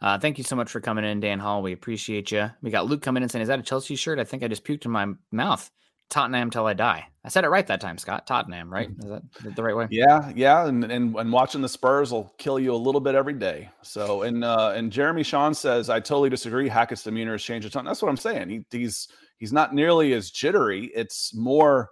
[0.02, 1.62] Uh, thank you so much for coming in, Dan Hall.
[1.62, 2.50] We appreciate you.
[2.62, 4.66] We got Luke coming in saying, "Is that a Chelsea shirt?" I think I just
[4.66, 5.70] puked in my mouth.
[6.12, 7.08] Tottenham till I die.
[7.24, 8.28] I said it right that time, Scott.
[8.28, 8.90] Tottenham, right?
[8.90, 9.88] Is that the right way?
[9.90, 10.68] Yeah, yeah.
[10.68, 13.70] And and, and watching the Spurs will kill you a little bit every day.
[13.82, 16.68] So and uh, and Jeremy Sean says, I totally disagree.
[16.68, 17.86] Hackett's demeanor has changed a ton.
[17.86, 18.50] That's what I'm saying.
[18.50, 19.08] He, he's
[19.38, 20.92] he's not nearly as jittery.
[20.94, 21.90] It's more.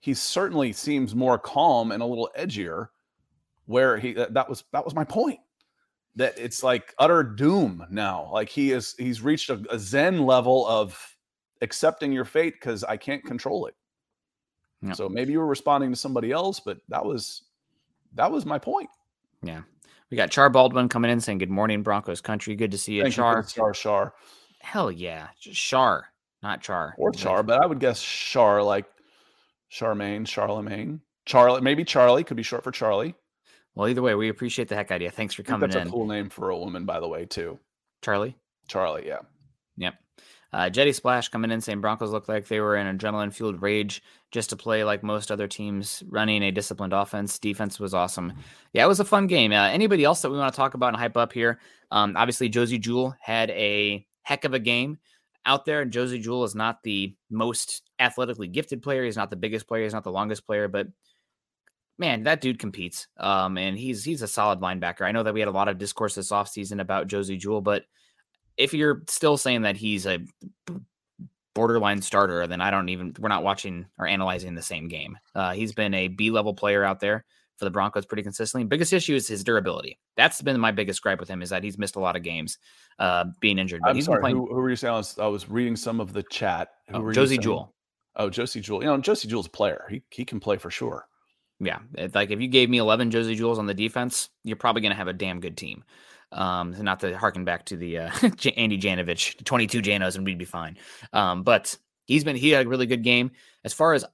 [0.00, 2.88] He certainly seems more calm and a little edgier.
[3.66, 5.38] Where he that was that was my point
[6.16, 8.28] that it's like utter doom now.
[8.32, 11.11] Like he is he's reached a, a zen level of
[11.62, 13.74] accepting your fate because I can't control it.
[14.82, 14.92] Yeah.
[14.92, 17.44] So maybe you were responding to somebody else, but that was
[18.14, 18.90] that was my point.
[19.42, 19.62] Yeah.
[20.10, 22.54] We got Char Baldwin coming in saying good morning, Broncos country.
[22.54, 23.38] Good to see you, Thank Char.
[23.38, 24.14] You Char Char.
[24.60, 25.28] Hell yeah.
[25.40, 26.08] Char,
[26.42, 26.94] not Char.
[26.98, 28.84] Or Char, but I would guess Char like
[29.70, 31.00] Charmaine, Charlemagne.
[31.24, 33.14] Charlie, maybe Charlie could be short for Charlie.
[33.74, 35.10] Well, either way, we appreciate the heck idea.
[35.10, 35.84] Thanks for coming that's in.
[35.84, 37.58] That's a cool name for a woman, by the way, too.
[38.02, 38.36] Charlie.
[38.68, 39.20] Charlie, yeah.
[39.76, 39.94] Yep.
[40.52, 44.02] Uh, Jetty Splash coming in saying Broncos looked like they were in adrenaline fueled rage
[44.30, 47.38] just to play like most other teams, running a disciplined offense.
[47.38, 48.34] Defense was awesome.
[48.72, 49.52] Yeah, it was a fun game.
[49.52, 51.58] Uh, anybody else that we want to talk about and hype up here?
[51.90, 54.98] Um, obviously, Josey Jewell had a heck of a game
[55.46, 55.82] out there.
[55.82, 59.04] And Josey Jewell is not the most athletically gifted player.
[59.04, 59.84] He's not the biggest player.
[59.84, 60.88] He's not the longest player, but
[61.98, 63.06] man, that dude competes.
[63.18, 65.02] Um, and he's he's a solid linebacker.
[65.02, 67.84] I know that we had a lot of discourse this offseason about Josey Jewell, but
[68.56, 70.20] if you're still saying that he's a
[71.54, 75.18] borderline starter, then I don't even we're not watching or analyzing the same game.
[75.34, 77.24] Uh, he's been a B level player out there
[77.56, 78.64] for the Broncos pretty consistently.
[78.66, 79.98] Biggest issue is his durability.
[80.16, 82.58] That's been my biggest gripe with him is that he's missed a lot of games,
[82.98, 83.82] uh, being injured.
[83.82, 84.36] But I'm sorry, playing...
[84.36, 84.94] who, who, were you saying?
[84.94, 86.70] I was, I was reading some of the chat.
[86.88, 87.74] Who oh, Josey Jewell.
[88.16, 88.82] Oh, Josey Jewell.
[88.82, 89.86] You know, Josey Jewell's a player.
[89.90, 91.06] He he can play for sure.
[91.60, 91.78] Yeah,
[92.14, 94.96] like if you gave me 11 Josey Jewells on the defense, you're probably going to
[94.96, 95.84] have a damn good team.
[96.32, 98.10] Um, not to harken back to the uh,
[98.56, 100.78] Andy Janovich, 22 Janos, and we'd be fine.
[101.12, 101.76] Um, but
[102.06, 103.32] he's been he had a really good game
[103.64, 104.04] as far as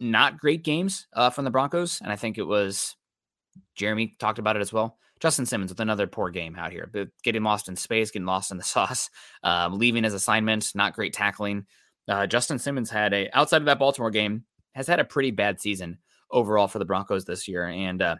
[0.00, 2.96] not great games uh, from the Broncos, and I think it was
[3.74, 4.98] Jeremy talked about it as well.
[5.20, 8.50] Justin Simmons with another poor game out here, but getting lost in space, getting lost
[8.50, 9.10] in the sauce,
[9.42, 11.66] um, leaving his assignment, not great tackling.
[12.08, 14.44] Uh, Justin Simmons had a outside of that Baltimore game
[14.74, 15.98] has had a pretty bad season
[16.30, 18.16] overall for the Broncos this year, and uh,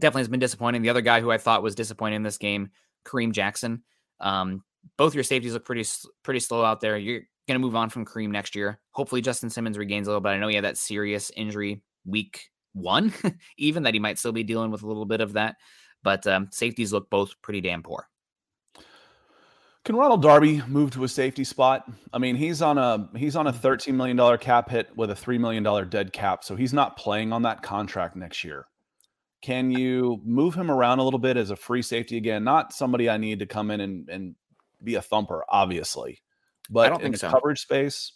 [0.00, 0.82] definitely has been disappointing.
[0.82, 2.70] The other guy who I thought was disappointing in this game,
[3.04, 3.82] Kareem Jackson.
[4.20, 4.62] Um,
[4.96, 5.84] both your safeties look pretty
[6.22, 6.96] pretty slow out there.
[6.96, 8.80] You're going to move on from Kareem next year.
[8.92, 10.30] Hopefully, Justin Simmons regains a little bit.
[10.30, 13.12] I know he had that serious injury week one,
[13.58, 15.56] even that he might still be dealing with a little bit of that.
[16.02, 18.08] But um, safeties look both pretty damn poor.
[19.84, 21.90] Can Ronald Darby move to a safety spot?
[22.12, 25.16] I mean, he's on a he's on a thirteen million dollar cap hit with a
[25.16, 28.66] three million dollar dead cap, so he's not playing on that contract next year.
[29.42, 32.44] Can you move him around a little bit as a free safety again?
[32.44, 34.34] Not somebody I need to come in and, and
[34.82, 36.22] be a thumper, obviously,
[36.70, 37.30] but I don't think so.
[37.30, 38.12] coverage space.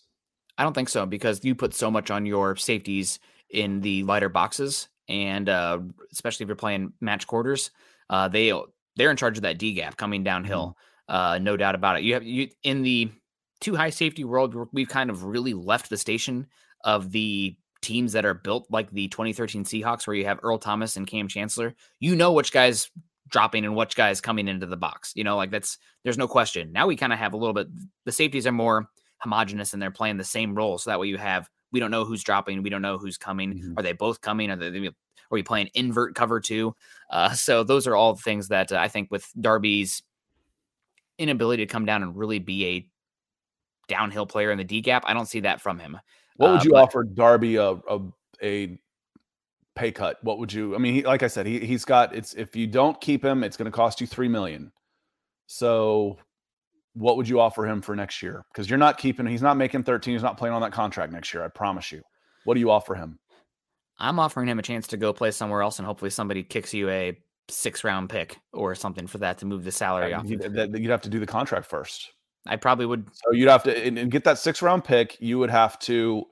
[0.57, 3.19] I don't think so because you put so much on your safeties
[3.51, 5.81] in the lighter boxes, and uh,
[6.13, 7.71] especially if you're playing match quarters,
[8.09, 8.53] uh, they
[8.95, 10.69] they're in charge of that D gap coming downhill.
[10.69, 12.03] Mm-hmm uh, no doubt about it.
[12.03, 13.11] You have you in the
[13.61, 16.47] two high safety world, we've kind of really left the station
[16.85, 20.97] of the teams that are built like the 2013 Seahawks, where you have Earl Thomas
[20.97, 21.75] and Kam Chancellor.
[22.01, 22.91] You know which guys
[23.29, 25.13] dropping and which guys coming into the box.
[25.15, 26.73] You know, like that's there's no question.
[26.73, 27.69] Now we kind of have a little bit.
[28.05, 30.79] The safeties are more homogenous and they're playing the same role.
[30.79, 33.55] So that way you have we don't know who's dropping, we don't know who's coming.
[33.55, 33.79] Mm-hmm.
[33.79, 34.51] Are they both coming?
[34.51, 34.69] Are they?
[34.69, 34.93] Are
[35.31, 36.75] we playing invert cover two?
[37.11, 40.03] Uh, so those are all the things that uh, I think with Darby's
[41.19, 42.89] inability to come down and really be a
[43.89, 45.05] downhill player in the D gap.
[45.07, 45.99] I don't see that from him.
[46.37, 48.01] What would uh, you but, offer Darby a, a,
[48.43, 48.79] a
[49.75, 50.19] pay cut?
[50.23, 50.75] What would you?
[50.75, 53.45] I mean, he, like I said, he he's got it's if you don't keep him,
[53.45, 54.73] it's going to cost you three million.
[55.47, 56.19] So,
[56.95, 58.45] what would you offer him for next year?
[58.53, 59.27] Because you're not keeping.
[59.27, 60.15] He's not making thirteen.
[60.15, 61.45] He's not playing on that contract next year.
[61.45, 62.03] I promise you.
[62.45, 63.19] What do you offer him?
[63.99, 66.89] I'm offering him a chance to go play somewhere else, and hopefully somebody kicks you
[66.91, 67.17] a
[67.49, 70.27] six round pick or something for that to move the salary off.
[70.27, 72.13] You'd, you'd have to do the contract first.
[72.49, 73.09] I probably would.
[73.13, 75.17] So you'd have to and, and get that six round pick.
[75.21, 76.25] You would have to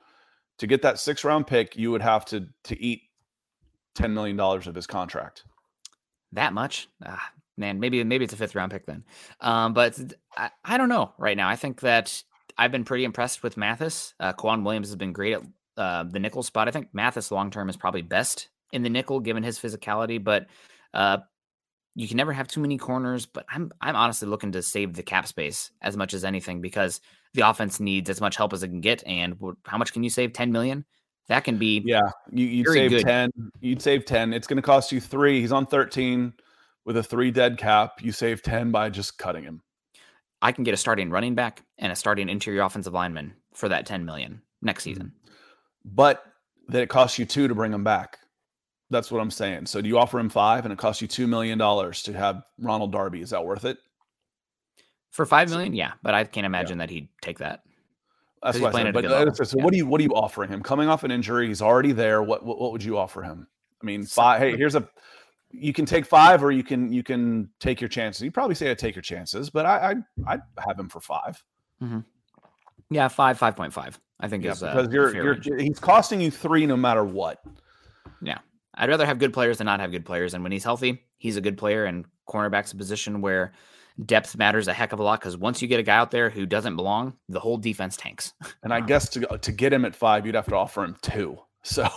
[0.58, 1.76] to get that six round pick.
[1.76, 3.02] You would have to to eat
[3.94, 5.44] ten million dollars of his contract.
[6.32, 6.88] That much?
[7.04, 9.04] Ah, man, maybe maybe it's a fifth round pick then.
[9.40, 9.98] Um, but
[10.36, 11.48] I, I don't know right now.
[11.48, 12.22] I think that
[12.58, 14.14] I've been pretty impressed with Mathis.
[14.20, 15.42] Uh, K'Waun Williams has been great at
[15.76, 16.68] uh, the nickel spot.
[16.68, 20.46] I think Mathis long term is probably best in the nickel given his physicality, but
[20.92, 21.18] uh,
[21.94, 23.26] you can never have too many corners.
[23.26, 27.00] But I'm I'm honestly looking to save the cap space as much as anything because
[27.34, 29.02] the offense needs as much help as it can get.
[29.06, 30.32] And how much can you save?
[30.32, 30.84] Ten million.
[31.28, 32.00] That can be yeah.
[32.30, 33.04] You, you'd save good.
[33.04, 33.30] ten.
[33.60, 34.32] You'd save ten.
[34.32, 35.40] It's going to cost you three.
[35.40, 36.32] He's on thirteen
[36.84, 38.02] with a three dead cap.
[38.02, 39.62] You save ten by just cutting him.
[40.44, 43.86] I can get a starting running back and a starting interior offensive lineman for that
[43.86, 44.90] 10 million next mm-hmm.
[44.90, 45.12] season.
[45.86, 46.22] But
[46.68, 48.18] that it costs you two to bring him back.
[48.90, 49.66] That's what I'm saying.
[49.66, 52.42] So do you offer him five and it costs you two million dollars to have
[52.58, 53.20] Ronald Darby?
[53.20, 53.78] Is that worth it?
[55.10, 56.86] For five million, yeah, but I can't imagine yeah.
[56.86, 57.62] that he'd take that.
[58.42, 58.92] That's what I said.
[58.94, 59.64] But uh, so yeah.
[59.64, 60.62] what do you what are you offering him?
[60.62, 62.22] Coming off an injury, he's already there.
[62.22, 63.46] What what, what would you offer him?
[63.82, 64.40] I mean, five.
[64.40, 64.86] Hey, here's a
[65.50, 68.22] you can take five or you can you can take your chances.
[68.22, 69.94] You probably say I take your chances, but I
[70.26, 71.44] I i have him for 5
[71.82, 72.00] mm-hmm.
[72.90, 73.98] Yeah, five, five point five.
[74.20, 75.48] I think yeah, is because uh, you're you're range.
[75.58, 77.42] he's costing you three no matter what.
[78.22, 78.38] Yeah,
[78.76, 80.34] I'd rather have good players than not have good players.
[80.34, 81.84] And when he's healthy, he's a good player.
[81.84, 83.52] And cornerback's a position where
[84.04, 86.30] depth matters a heck of a lot because once you get a guy out there
[86.30, 88.32] who doesn't belong, the whole defense tanks.
[88.62, 91.38] And I guess to to get him at five, you'd have to offer him two.
[91.62, 91.88] So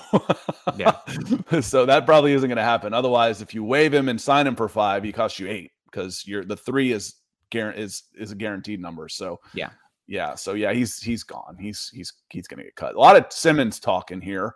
[0.78, 0.96] yeah,
[1.62, 2.94] so that probably isn't going to happen.
[2.94, 6.24] Otherwise, if you waive him and sign him for five, he costs you eight because
[6.26, 7.16] you're the three is
[7.54, 9.10] is is a guaranteed number.
[9.10, 9.72] So yeah,
[10.08, 10.36] yeah.
[10.36, 11.58] So yeah, he's he's gone.
[11.60, 12.96] He's he's he's going to get cut.
[12.96, 14.56] A lot of Simmons talking here.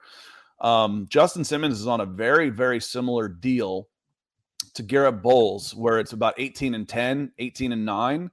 [0.62, 3.88] Um, Justin Simmons is on a very very similar deal
[4.74, 8.32] to Garett Bolles, where it's about 18 and 10, 18 and 9,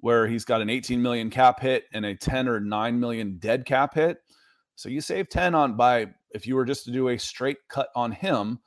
[0.00, 3.64] where he's got an 18 million cap hit and a 10 or 9 million dead
[3.64, 4.18] cap hit.
[4.74, 7.88] So you save 10 on by if you were just to do a straight cut
[7.96, 8.60] on him,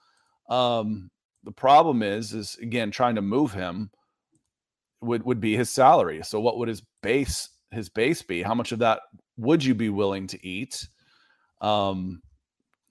[0.50, 1.10] um,
[1.44, 3.92] the problem is, is again trying to move him
[5.02, 6.22] would would be his salary.
[6.24, 8.42] So what would his base his base be?
[8.42, 9.02] How much of that
[9.38, 10.88] would you be willing to eat?
[11.62, 12.22] Um,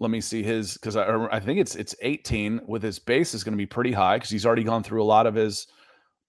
[0.01, 3.45] let me see his because I, I think it's it's 18 with his base is
[3.45, 5.69] going to be pretty high because he's already gone through a lot of his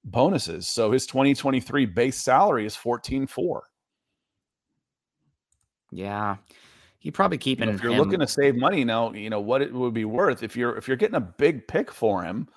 [0.03, 0.67] bonuses.
[0.67, 3.61] So his 2023 base salary is 14.4.
[5.91, 6.37] Yeah
[7.01, 7.65] he probably keeping.
[7.67, 7.97] You know, if you're him.
[7.97, 10.87] looking to save money now, you know what it would be worth if you're if
[10.87, 12.47] you're getting a big pick for him.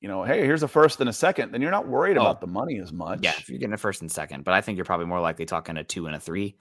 [0.00, 1.50] You know, hey, here's a first and a second.
[1.50, 2.20] Then you're not worried oh.
[2.20, 3.18] about the money as much.
[3.22, 5.44] Yeah, if you're getting a first and second, but I think you're probably more likely
[5.44, 6.56] talking a two and a three.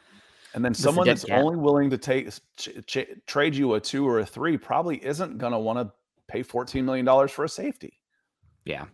[0.53, 1.43] And then someone that's cap.
[1.43, 5.37] only willing to take ch- ch- trade you a two or a three probably isn't
[5.37, 5.93] going to want to
[6.27, 7.99] pay 14 million dollars for a safety.
[8.65, 8.85] Yeah.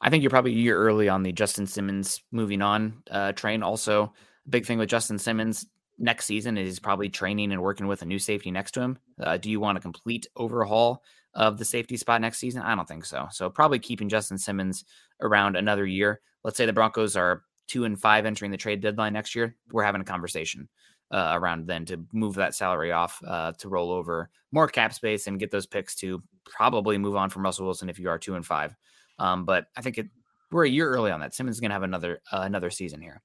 [0.00, 3.62] I think you're probably a year early on the Justin Simmons moving on uh, train.
[3.62, 4.12] Also,
[4.48, 5.66] big thing with Justin Simmons,
[5.98, 8.98] next season is probably training and working with a new safety next to him.
[9.20, 11.02] Uh, do you want a complete overhaul
[11.34, 12.62] of the safety spot next season?
[12.62, 13.26] I don't think so.
[13.32, 14.84] So probably keeping Justin Simmons
[15.20, 16.20] around another year.
[16.44, 19.56] Let's say the Broncos are two and five entering the trade deadline next year.
[19.72, 20.68] We're having a conversation
[21.10, 25.26] uh, around then to move that salary off uh, to roll over more cap space
[25.26, 28.34] and get those picks to probably move on from Russell Wilson if you are two
[28.34, 28.74] and five.
[29.18, 30.08] Um, but I think it,
[30.50, 31.34] we're a year early on that.
[31.34, 33.22] Simmons is going to have another uh, another season here.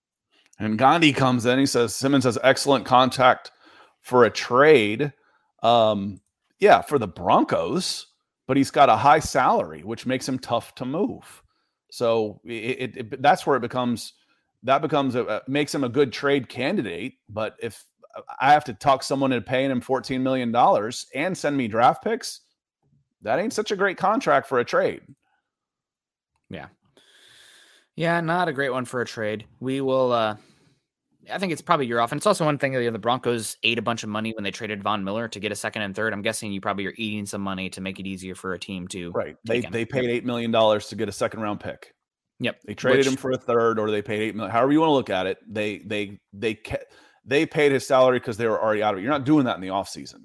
[0.59, 1.59] And Gandhi comes in.
[1.59, 3.51] He says Simmons has excellent contact
[4.01, 5.13] for a trade.
[5.61, 6.19] Um,
[6.59, 8.07] yeah, for the Broncos,
[8.47, 11.41] but he's got a high salary, which makes him tough to move.
[11.91, 14.13] So it, it, it that's where it becomes
[14.63, 17.15] that becomes a, makes him a good trade candidate.
[17.29, 17.83] But if
[18.39, 20.55] I have to talk someone into paying him $14 million
[21.15, 22.41] and send me draft picks,
[23.21, 25.01] that ain't such a great contract for a trade.
[26.49, 26.67] Yeah.
[27.95, 29.45] Yeah, not a great one for a trade.
[29.59, 30.11] We will.
[30.11, 30.37] uh
[31.31, 33.79] I think it's probably your off, and it's also one thing that the Broncos ate
[33.79, 36.11] a bunch of money when they traded Von Miller to get a second and third.
[36.11, 38.89] I'm guessing you probably are eating some money to make it easier for a team
[38.89, 39.37] to right.
[39.45, 41.93] They they paid eight million dollars to get a second round pick.
[42.39, 44.51] Yep, they traded Which, him for a third, or they paid eight million.
[44.51, 46.59] However you want to look at it, they they they
[47.25, 49.03] they paid his salary because they were already out of it.
[49.03, 50.21] You're not doing that in the offseason.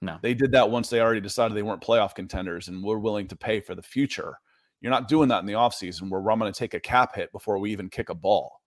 [0.00, 3.28] No, they did that once they already decided they weren't playoff contenders and were willing
[3.28, 4.34] to pay for the future.
[4.80, 7.30] You're not doing that in the offseason where I'm going to take a cap hit
[7.32, 8.62] before we even kick a ball.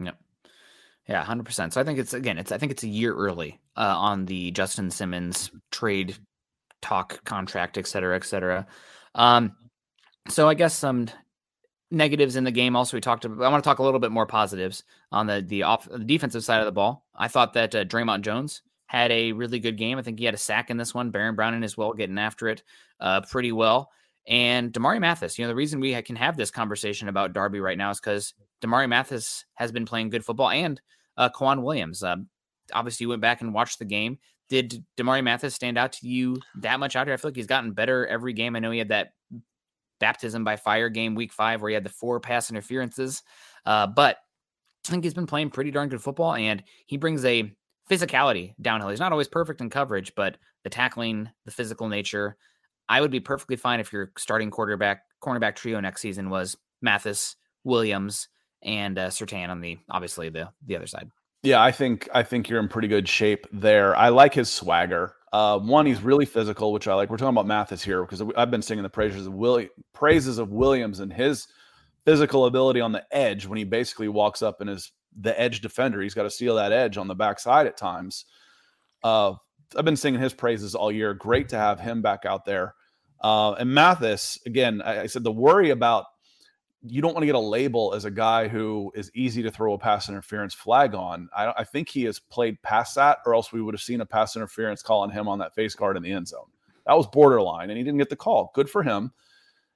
[0.00, 0.16] Yep.
[1.08, 1.72] Yeah, hundred percent.
[1.72, 4.50] So I think it's again, it's I think it's a year early uh, on the
[4.50, 6.16] Justin Simmons trade
[6.82, 8.66] talk, contract, et cetera, et cetera.
[9.14, 9.54] Um,
[10.28, 11.06] so I guess some
[11.90, 12.76] negatives in the game.
[12.76, 13.24] Also, we talked.
[13.24, 15.98] About, I want to talk a little bit more positives on the the off the
[15.98, 17.06] defensive side of the ball.
[17.14, 19.98] I thought that uh, Dre'Mont Jones had a really good game.
[19.98, 21.10] I think he had a sack in this one.
[21.10, 22.62] Baron Browning as well, getting after it
[23.00, 23.90] uh, pretty well.
[24.26, 27.76] And Damarri Mathis, you know, the reason we can have this conversation about Darby right
[27.76, 30.80] now is because Damarri Mathis has been playing good football and
[31.16, 32.02] uh, Williams.
[32.02, 32.16] Uh,
[32.72, 34.18] obviously, you went back and watched the game.
[34.48, 37.14] Did Damarri Mathis stand out to you that much out here?
[37.14, 38.56] I feel like he's gotten better every game.
[38.56, 39.12] I know he had that
[40.00, 43.22] baptism by fire game week five where he had the four pass interferences.
[43.64, 44.18] Uh, but
[44.86, 47.52] I think he's been playing pretty darn good football and he brings a
[47.90, 48.90] physicality downhill.
[48.90, 52.36] He's not always perfect in coverage, but the tackling, the physical nature,
[52.88, 57.36] I would be perfectly fine if your starting quarterback cornerback trio next season was Mathis,
[57.64, 58.28] Williams,
[58.62, 61.10] and uh, Surtain on the obviously the the other side.
[61.42, 63.96] Yeah, I think I think you're in pretty good shape there.
[63.96, 65.14] I like his swagger.
[65.34, 67.10] Uh, one, he's really physical, which I like.
[67.10, 70.52] We're talking about Mathis here because I've been singing the praises of Willie, praises of
[70.52, 71.48] Williams and his
[72.04, 76.00] physical ability on the edge when he basically walks up and is the edge defender.
[76.00, 78.26] He's got to seal that edge on the backside at times.
[79.02, 79.32] Uh,
[79.76, 81.14] I've been singing his praises all year.
[81.14, 82.76] Great to have him back out there.
[83.20, 86.04] Uh, and Mathis, again, I, I said the worry about
[86.86, 89.72] you don't want to get a label as a guy who is easy to throw
[89.72, 91.28] a pass interference flag on.
[91.34, 94.06] I, I, think he has played past that, or else we would have seen a
[94.06, 96.46] pass interference call on him on that face guard in the end zone.
[96.86, 98.50] That was borderline, and he didn't get the call.
[98.54, 99.12] Good for him.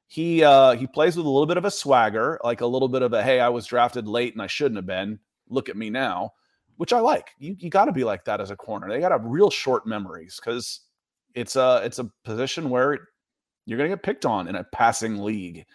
[0.06, 3.02] He uh, he plays with a little bit of a swagger, like a little bit
[3.02, 5.18] of a hey, I was drafted late and I shouldn't have been.
[5.48, 6.32] Look at me now,
[6.76, 7.30] which I like.
[7.38, 8.88] You you got to be like that as a corner.
[8.88, 10.80] They got to have real short memories because
[11.34, 12.98] it's a it's a position where
[13.66, 15.66] you're going to get picked on in a passing league.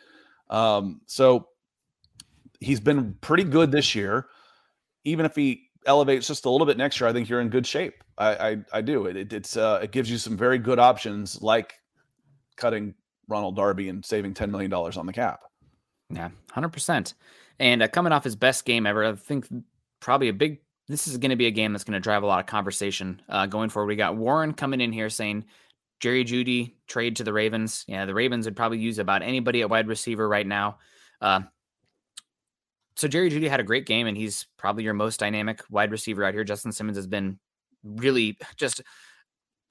[0.49, 1.47] Um, so
[2.59, 4.27] he's been pretty good this year.
[5.03, 7.67] Even if he elevates just a little bit next year, I think you're in good
[7.67, 8.03] shape.
[8.17, 9.05] I I, I do.
[9.05, 11.75] It, it it's uh, it gives you some very good options like
[12.55, 12.93] cutting
[13.27, 15.41] Ronald Darby and saving ten million dollars on the cap.
[16.09, 17.13] Yeah, hundred percent.
[17.59, 19.47] And uh, coming off his best game ever, I think
[19.99, 20.59] probably a big.
[20.87, 23.21] This is going to be a game that's going to drive a lot of conversation
[23.29, 23.87] uh, going forward.
[23.87, 25.45] We got Warren coming in here saying
[25.99, 27.85] Jerry Jeudy trade to the Ravens.
[27.87, 30.77] Yeah, the Ravens would probably use about anybody at wide receiver right now.
[31.21, 31.41] Uh,
[32.95, 36.23] so Jerry Jeudy had a great game, and he's probably your most dynamic wide receiver
[36.23, 36.43] out here.
[36.43, 37.39] Justin Simmons has been
[37.83, 38.81] really just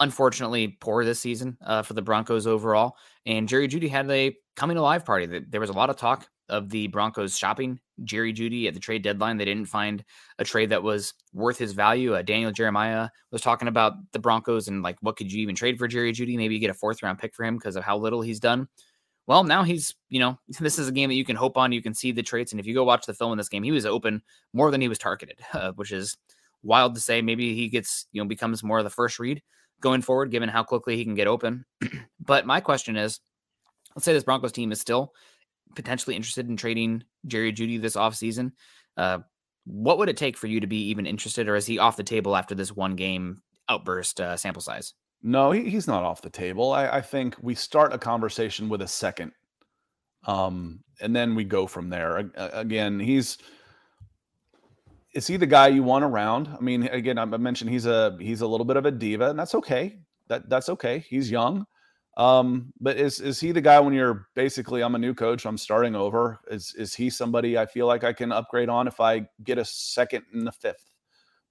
[0.00, 2.96] unfortunately poor this season uh, for the Broncos overall.
[3.24, 5.26] And Jerry Jeudy had a coming alive party.
[5.26, 9.02] There was a lot of talk of the Broncos shopping Jerry Jeudy at the trade
[9.02, 9.38] deadline.
[9.38, 10.04] They didn't find
[10.38, 12.14] a trade that was worth his value.
[12.14, 15.78] Uh, Daniel Jeremiah was talking about the Broncos and like, what could you even trade
[15.78, 16.36] for Jerry Jeudy?
[16.36, 18.68] Maybe you get a fourth round pick for him because of how little he's done.
[19.26, 21.72] Well, now he's, you know, this is a game that you can hope on.
[21.72, 22.52] You can see the traits.
[22.52, 24.22] And if you go watch the film in this game, he was open
[24.52, 26.18] more than he was targeted, uh, which is
[26.62, 27.22] wild to say.
[27.22, 29.42] Maybe he gets, you know, becomes more of the first read
[29.80, 31.64] going forward, given how quickly he can get open.
[32.20, 33.20] but my question is,
[33.96, 35.12] let's say this Broncos team is still
[35.74, 38.52] potentially interested in trading Jerry Jeudy this offseason,
[38.96, 39.20] uh,
[39.64, 42.02] what would it take for you to be even interested, or is he off the
[42.02, 44.94] table after this one game outburst uh, sample size?
[45.22, 46.72] No, he, he's not off the table.
[46.72, 49.32] I, I, think we start a conversation with a second,
[50.26, 52.30] um, and then we go from there.
[52.34, 53.38] Again, he's
[55.14, 56.48] is he the guy you want around?
[56.48, 59.38] I mean, again, I mentioned he's a he's a little bit of a diva, and
[59.38, 59.98] that's okay.
[60.28, 60.98] That that's okay.
[60.98, 61.66] He's young.
[62.16, 65.56] Um, but is is he the guy when you're basically I'm a new coach, I'm
[65.56, 66.40] starting over?
[66.50, 69.64] Is is he somebody I feel like I can upgrade on if I get a
[69.64, 70.90] second and the fifth,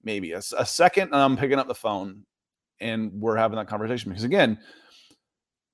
[0.04, 2.24] maybe a, a second, and I'm picking up the phone
[2.80, 4.58] and we're having that conversation because again,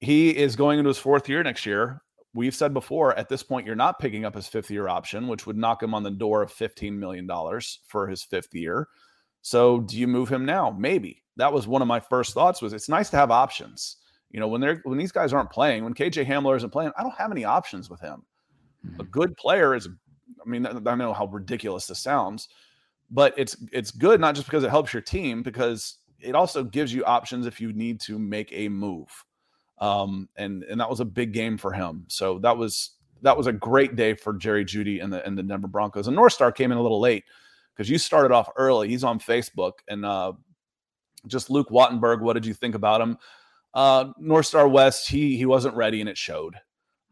[0.00, 2.00] he is going into his fourth year next year.
[2.34, 5.46] We've said before at this point, you're not picking up his fifth year option, which
[5.46, 7.28] would knock him on the door of $15 million
[7.86, 8.88] for his fifth year.
[9.42, 10.70] So do you move him now?
[10.78, 11.22] Maybe.
[11.36, 13.96] That was one of my first thoughts was it's nice to have options
[14.30, 17.02] you know, when they're when these guys aren't playing, when KJ Hamler isn't playing, I
[17.02, 18.24] don't have any options with him.
[18.86, 19.00] Mm-hmm.
[19.00, 19.88] A good player is,
[20.44, 22.48] I mean, I know how ridiculous this sounds,
[23.10, 26.92] but it's it's good not just because it helps your team, because it also gives
[26.92, 29.08] you options if you need to make a move.
[29.78, 32.04] Um, and and that was a big game for him.
[32.08, 32.90] So that was
[33.22, 36.06] that was a great day for Jerry Jeudy and the and the Denver Broncos.
[36.06, 37.24] And North Star came in a little late
[37.74, 38.88] because you started off early.
[38.88, 40.32] He's on Facebook and uh,
[41.26, 42.20] just Luke Wattenberg.
[42.20, 43.16] What did you think about him?
[43.74, 46.54] Uh, North Star West, he he wasn't ready and it showed.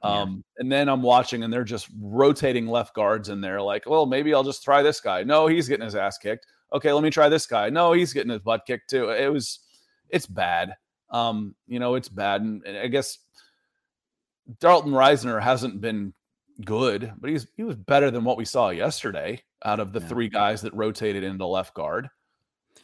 [0.03, 0.63] Um, yeah.
[0.63, 4.35] and then I'm watching and they're just rotating left guards in there, like, well, maybe
[4.35, 5.25] I'll just try this guy.
[5.25, 6.47] No, he's getting his ass kicked.
[6.73, 7.71] Okay, let me try this guy.
[7.71, 9.11] No, he's getting his butt kicked too.
[9.11, 9.61] It was,
[10.09, 10.77] it's bad.
[11.11, 12.43] Um, you know, it's bad.
[12.43, 13.19] And, and I guess
[14.61, 16.13] Dalton Risner hasn't been
[16.65, 20.09] good, but he's he was better than what we saw yesterday out of the yeah.
[20.09, 22.09] three guys that rotated into left guard.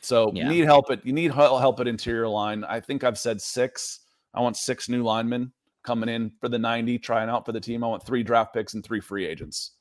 [0.02, 0.44] So yeah.
[0.44, 2.64] you need help at you need help at interior line.
[2.64, 4.00] I think I've said six.
[4.34, 7.84] I want six new linemen coming in for the 90, trying out for the team.
[7.84, 9.72] I want three draft picks and three free agents.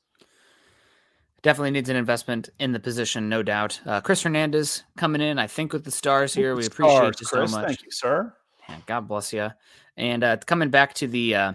[1.42, 3.80] Definitely needs an investment in the position, no doubt.
[3.84, 6.54] Uh, Chris Hernandez coming in, I think, with the stars here.
[6.54, 7.66] We appreciate stars, you so Chris, much.
[7.66, 8.32] Thank you, sir.
[8.86, 9.50] God bless you.
[9.96, 11.52] And uh, coming back to the uh,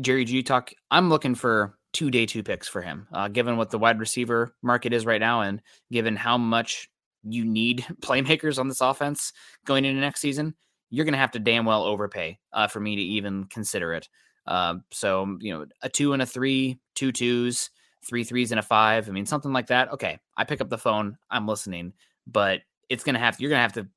[0.00, 3.70] Jerry G talk, I'm looking for two day two picks for him, uh, given what
[3.70, 6.90] the wide receiver market is right now, and given how much
[7.28, 9.32] you need playmakers on this offense
[9.64, 10.54] going into next season,
[10.90, 14.08] you're going to have to damn well overpay uh, for me to even consider it.
[14.46, 17.70] Uh, so you know, a two and a three, two twos,
[18.06, 19.08] three threes and a five.
[19.08, 19.92] I mean, something like that.
[19.92, 21.92] Okay, I pick up the phone, I'm listening,
[22.26, 23.88] but it's gonna have you're gonna have to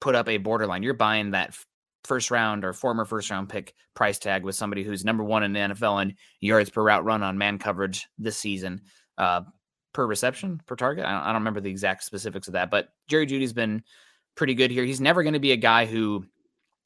[0.00, 0.82] put up a borderline.
[0.82, 1.56] You're buying that
[2.04, 5.52] first round or former first round pick price tag with somebody who's number one in
[5.52, 8.82] the NFL in yards per route run on man coverage this season,
[9.18, 9.40] uh,
[9.96, 11.06] per reception, per target.
[11.06, 13.82] I don't, I don't remember the exact specifics of that, but Jerry Jeudy's been
[14.34, 14.84] pretty good here.
[14.84, 16.26] He's never going to be a guy who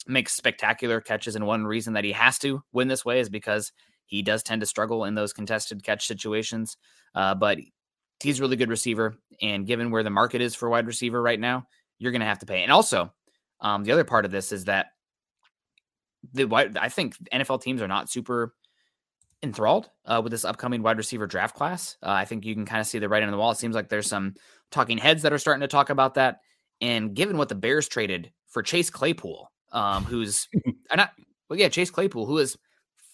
[0.06, 3.72] makes spectacular catches, and one reason that he has to win this way is because
[4.06, 6.76] he does tend to struggle in those contested catch situations.
[7.12, 7.58] Uh, but
[8.22, 11.40] he's a really good receiver, and given where the market is for wide receiver right
[11.40, 11.66] now,
[11.98, 12.62] you're going to have to pay.
[12.62, 13.12] And also,
[13.60, 14.86] um, the other part of this is that
[16.32, 16.48] the
[16.80, 18.54] I think NFL teams are not super
[19.42, 21.96] enthralled uh, with this upcoming wide receiver draft class.
[22.02, 23.50] Uh, I think you can kind of see the writing on the wall.
[23.50, 24.34] It seems like there's some
[24.70, 26.40] talking heads that are starting to talk about that.
[26.80, 30.48] And given what the Bears traded for Chase Claypool, um, who's
[30.94, 31.10] not
[31.48, 32.56] well, yeah, Chase Claypool, who is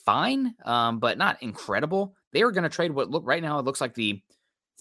[0.04, 2.14] fine, um, but not incredible.
[2.32, 3.58] They were going to trade what look right now.
[3.58, 4.20] It looks like the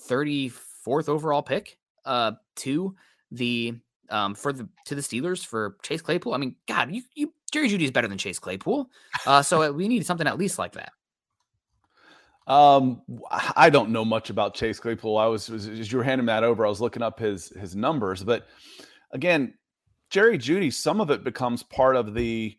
[0.08, 2.96] 34th overall pick uh, to
[3.32, 3.76] the
[4.10, 6.34] um, for the to the Steelers for Chase Claypool.
[6.34, 8.90] I mean, God, you, you Jerry Jeudy is better than Chase Claypool,
[9.26, 10.92] uh, so uh, we need something at least like that.
[12.48, 15.18] Um, I don't know much about Chase Claypool.
[15.18, 17.76] I was, was as you were handing that over, I was looking up his his
[17.76, 18.46] numbers, but
[19.12, 19.56] again,
[20.12, 22.58] Jerry Jeudy, some of it becomes part of the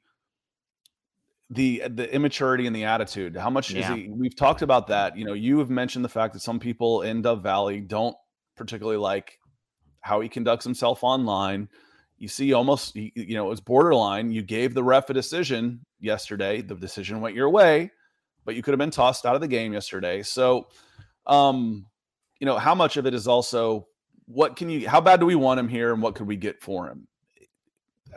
[1.51, 3.37] the the immaturity and the attitude.
[3.37, 3.93] How much yeah.
[3.93, 4.09] is he?
[4.09, 5.17] We've talked about that.
[5.17, 8.17] You know, you have mentioned the fact that some people in Dove Valley don't
[8.57, 9.39] particularly like
[10.01, 11.69] how he conducts himself online.
[12.19, 14.31] You see, almost, you know, it was borderline.
[14.31, 16.63] You gave the ref a decision yesterday.
[16.63, 17.91] The decision went your way,
[18.47, 20.23] but you could have been tossed out of the game yesterday.
[20.23, 20.69] So,
[21.27, 21.85] um,
[22.41, 23.87] you know, how much of it is also
[24.25, 26.63] what can you, how bad do we want him here and what could we get
[26.63, 27.07] for him?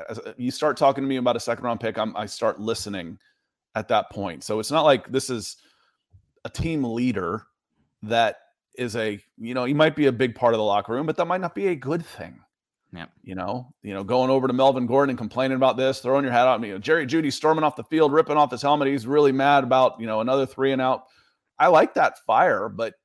[0.07, 3.17] As you start talking to me about a second round pick, I'm, I start listening
[3.75, 4.43] at that point.
[4.43, 5.57] So it's not like this is
[6.45, 7.43] a team leader
[8.03, 8.38] that
[8.75, 11.17] is a you know he might be a big part of the locker room, but
[11.17, 12.39] that might not be a good thing.
[12.91, 13.05] Yeah.
[13.23, 16.33] You know, you know, going over to Melvin Gordon and complaining about this, throwing your
[16.33, 16.61] hat out.
[16.63, 18.87] You know, Jerry Jeudy storming off the field, ripping off his helmet.
[18.87, 21.05] He's really mad about you know another three and out.
[21.59, 22.95] I like that fire, but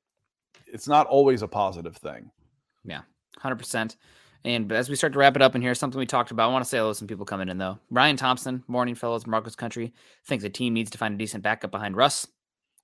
[0.67, 2.31] it's not always a positive thing.
[2.85, 3.03] Yeah,
[3.39, 3.97] hundred percent.
[4.45, 6.51] And as we start to wrap it up in here, something we talked about.
[6.51, 7.79] I want to say hello to some people coming in though.
[7.91, 9.95] Ryan Thompson, morning fellows, Marcos Country,
[10.27, 12.27] thinks the team needs to find a decent backup behind Russ.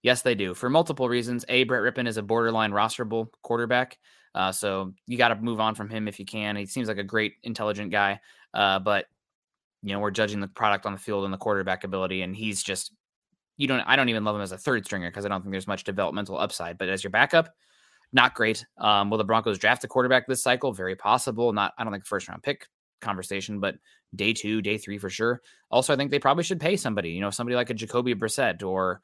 [0.03, 1.45] Yes, they do for multiple reasons.
[1.49, 3.99] A, Brett Rypien is a borderline rosterable quarterback.
[4.35, 6.57] Uh, so you got to move on from him if you can.
[6.57, 8.21] He seems like a great, intelligent guy.
[8.55, 9.07] Uh, but,
[9.83, 12.23] you know, we're judging the product on the field and the quarterback ability.
[12.23, 12.93] And he's just,
[13.57, 15.53] you don't, I don't even love him as a third stringer because I don't think
[15.53, 16.79] there's much developmental upside.
[16.79, 17.55] But as your backup,
[18.13, 18.65] not great.
[18.79, 20.73] Um, will the Broncos draft a quarterback this cycle?
[20.73, 21.53] Very possible.
[21.53, 22.67] Not, I don't think first round pick
[23.01, 23.77] conversation, but
[24.15, 25.41] day two, day three for sure.
[25.71, 28.63] Also, I think they probably should pay somebody, you know, somebody like a Jacoby Brissett
[28.63, 29.01] or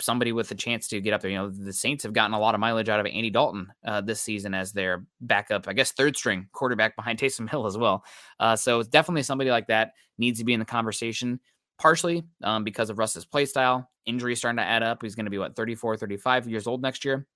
[0.00, 1.30] somebody with a chance to get up there.
[1.30, 4.00] You know, the Saints have gotten a lot of mileage out of Andy Dalton uh,
[4.00, 8.04] this season as their backup, I guess, third string quarterback behind Taysom Hill as well.
[8.40, 11.40] Uh, so it's definitely somebody like that needs to be in the conversation,
[11.78, 13.90] partially um, because of Russ's play style.
[14.06, 15.02] Injuries starting to add up.
[15.02, 17.26] He's going to be, what, 34, 35 years old next year.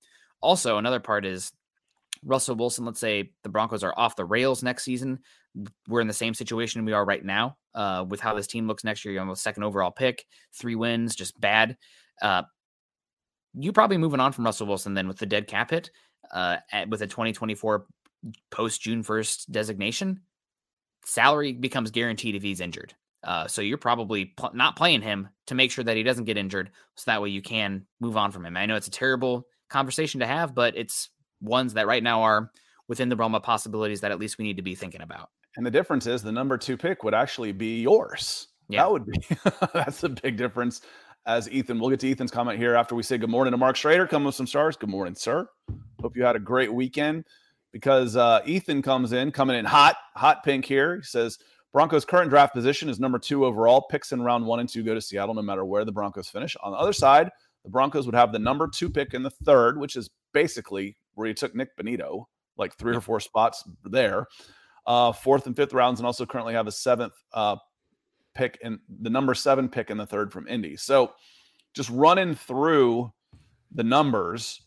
[0.41, 1.51] Also, another part is
[2.23, 5.19] Russell Wilson, let's say the Broncos are off the rails next season.
[5.87, 8.83] We're in the same situation we are right now uh, with how this team looks
[8.83, 9.13] next year.
[9.13, 11.77] You're almost second overall pick, three wins, just bad.
[12.21, 12.43] Uh,
[13.53, 15.91] you probably moving on from Russell Wilson then with the dead cap hit,
[16.31, 17.85] uh, at, with a 2024
[18.49, 20.21] post June 1st designation.
[21.05, 22.93] Salary becomes guaranteed if he's injured.
[23.23, 26.37] Uh, so you're probably pl- not playing him to make sure that he doesn't get
[26.37, 28.57] injured, so that way you can move on from him.
[28.57, 31.09] I know it's a terrible conversation to have, but it's
[31.39, 32.51] ones that right now are
[32.87, 35.29] within the realm of possibilities that at least we need to be thinking about.
[35.55, 38.47] And the difference is the number two pick would actually be yours.
[38.69, 38.83] Yeah.
[38.83, 39.19] That would be
[39.73, 40.81] that's a big difference
[41.25, 41.79] as Ethan.
[41.79, 44.07] We'll get to Ethan's comment here after we say good morning to Mark Schrader.
[44.07, 44.75] Come with some stars.
[44.75, 45.47] Good morning, sir.
[46.01, 47.25] Hope you had a great weekend
[47.71, 50.97] because uh, Ethan comes in, coming in hot, hot pink here.
[50.97, 51.37] He says
[51.73, 53.85] Broncos' current draft position is number two overall.
[53.89, 56.55] Picks in round one and two go to Seattle no matter where the Broncos finish.
[56.63, 57.29] On the other side,
[57.63, 61.27] the Broncos would have the number two pick in the third, which is basically where
[61.27, 62.25] you took Nik Bonitto,
[62.57, 64.25] like three or four spots there.
[64.87, 67.55] Uh, fourth and fifth rounds, and also currently have a seventh uh,
[68.33, 70.75] pick in the number seven pick in the third from Indy.
[70.75, 71.13] So
[71.73, 73.11] just running through
[73.73, 74.61] the numbers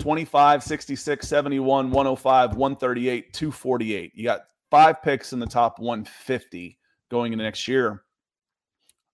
[0.00, 4.12] 25, 66, 71, 105, 138, 248.
[4.14, 4.40] You got
[4.70, 6.78] five picks in the top 150
[7.10, 8.02] going into next year.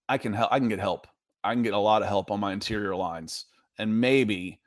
[0.08, 0.52] I can help.
[0.52, 1.06] I can get help.
[1.44, 3.46] I can get a lot of help on my interior lines
[3.78, 4.60] and maybe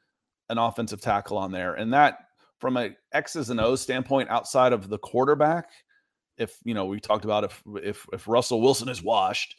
[0.49, 1.73] an offensive tackle on there.
[1.73, 2.19] And that,
[2.59, 5.69] from a X's and O's standpoint, outside of the quarterback,
[6.37, 9.55] if you know we talked about if if if Russell Wilson is washed,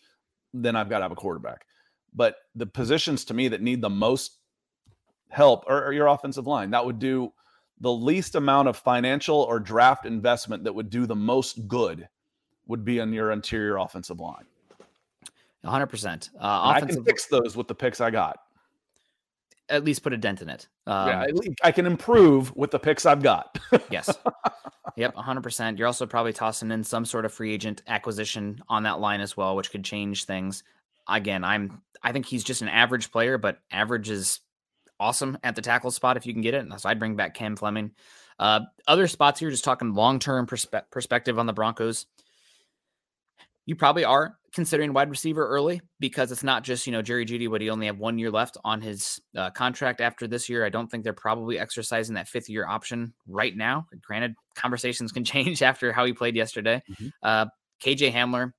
[0.52, 1.66] then I've got to have a quarterback.
[2.14, 4.38] but the positions to me that need the most
[5.28, 6.70] help are, are your offensive line.
[6.70, 7.32] That would do
[7.80, 12.08] the least amount of financial or draft investment that would do the most good
[12.66, 14.44] would be on your interior offensive line.
[15.64, 16.30] 100%.
[16.36, 18.38] Uh, I can fix those with the picks I got.
[19.68, 20.68] At least put a dent in it.
[20.86, 21.26] Um, yeah,
[21.62, 23.58] I can improve with the picks I've got.
[23.90, 24.10] yes.
[24.96, 25.78] Yep, 100%.
[25.78, 29.36] You're also probably tossing in some sort of free agent acquisition on that line as
[29.36, 30.62] well, which could change things.
[31.08, 34.40] Again, I'm I think he's just an average player, but average is
[35.00, 36.58] awesome at the tackle spot if you can get it.
[36.58, 37.92] And So I'd bring back Cam Fleming.
[38.38, 42.06] Uh, other spots here, just talking long term perspe- perspective on the Broncos.
[43.66, 47.50] You probably are considering wide receiver early because it's not just you know Jerry Jeudy
[47.50, 50.64] but he only have one year left on his uh, contract after this year.
[50.64, 53.86] I don't think they're probably exercising that fifth year option right now.
[54.02, 56.82] Granted, conversations can change after how he played yesterday.
[56.90, 57.08] Mm-hmm.
[57.22, 57.46] Uh,
[57.82, 58.52] KJ Hamler,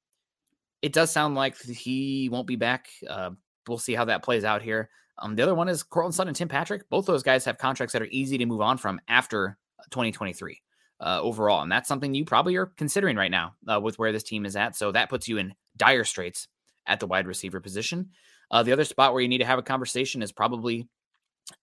[0.82, 2.88] it does sound like he won't be back.
[3.10, 3.32] Uh,
[3.68, 4.90] we'll see how that plays out here.
[5.18, 6.90] Um, the other one is Courtland Sutton and Tim Patrick.
[6.90, 9.58] Both those guys have contracts that are easy to move on from after
[9.92, 10.62] 2023
[11.00, 11.62] uh, overall.
[11.62, 14.56] And that's something you probably are considering right now uh, with where this team is
[14.56, 14.76] at.
[14.76, 16.48] So that puts you in dire straits
[16.88, 18.10] at the wide receiver position.
[18.52, 20.88] Uh, the other spot where you need to have a conversation is probably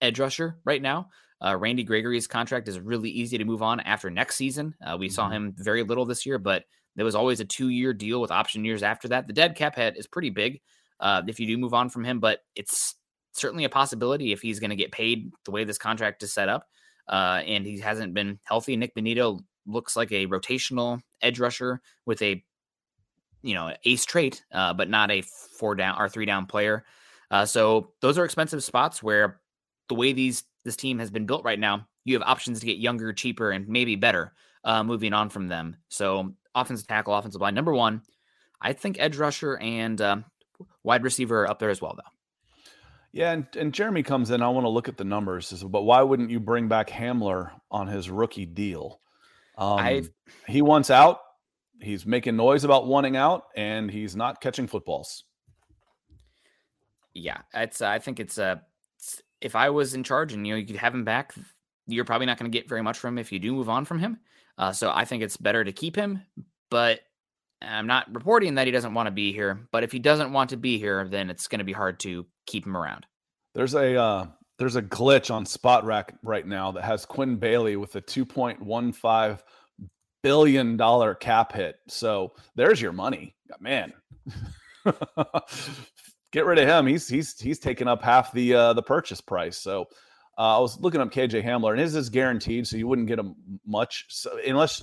[0.01, 1.09] edge rusher right now.
[1.45, 4.75] Uh, Randy Gregory's contract is really easy to move on after next season.
[4.85, 5.15] Uh, we mm-hmm.
[5.15, 6.65] saw him very little this year, but
[6.95, 9.27] there was always a two year deal with option years after that.
[9.27, 10.61] The dead cap head is pretty big
[11.01, 12.95] uh, if you do move on from him, but it's
[13.33, 16.49] certainly a possibility if he's going to get paid the way this contract is set
[16.49, 16.69] up.
[17.13, 18.75] Uh, and he hasn't been healthy.
[18.75, 22.43] Nik Bonitto looks like a rotational edge rusher with a
[23.43, 26.85] you know ace trait, uh, but not a four down or three down player.
[27.31, 29.41] Uh, so those are expensive spots where
[29.89, 32.79] the way these this team has been built right now, you have options to get
[32.79, 34.33] younger, cheaper, and maybe better
[34.65, 35.77] uh, moving on from them.
[35.89, 38.03] So offensive tackle, offensive line, number one,
[38.61, 40.25] I think edge rusher and um,
[40.83, 42.11] wide receiver are up there as well, though.
[43.13, 44.43] Yeah, and, and Jeremy comes in.
[44.43, 47.51] I want to look at the numbers, says, but why wouldn't you bring back Hamler
[47.71, 49.01] on his rookie deal?
[49.59, 50.09] Um,
[50.49, 51.21] he wants out.
[51.81, 55.25] He's making noise about wanting out, and he's not catching footballs.
[57.13, 57.83] Yeah, it's.
[57.83, 58.39] Uh, I think it's.
[58.39, 58.57] Uh,
[59.41, 61.35] if I was in charge, and you know, you could have him back,
[61.87, 63.85] you're probably not going to get very much from him if you do move on
[63.85, 64.21] from him.
[64.57, 66.23] Uh, so I think it's better to keep him.
[66.71, 67.01] But
[67.61, 70.51] I'm not reporting that he doesn't want to be here, but if he doesn't want
[70.51, 73.07] to be here, then it's going to be hard to keep him around.
[73.55, 74.27] There's a uh,
[74.59, 79.41] there's a glitch on Spotrac right now that has Quinn Bailey with a 2.15
[80.23, 81.77] billion dollar cap hit.
[81.89, 83.93] So there's your money, man.
[86.33, 86.87] Get rid of him.
[86.87, 89.59] He's he's he's taking up half the uh, the purchase price.
[89.59, 89.87] So
[90.39, 93.19] uh, I was looking up KJ Hamler, and his is guaranteed, so you wouldn't get
[93.19, 93.35] him
[93.67, 94.83] much so, unless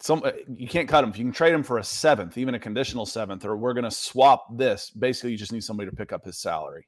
[0.00, 1.10] some uh, you can't cut him.
[1.10, 3.84] If You can trade him for a seventh, even a conditional seventh, or we're going
[3.84, 4.90] to swap this.
[4.90, 6.86] Basically, you just need somebody to pick up his salary.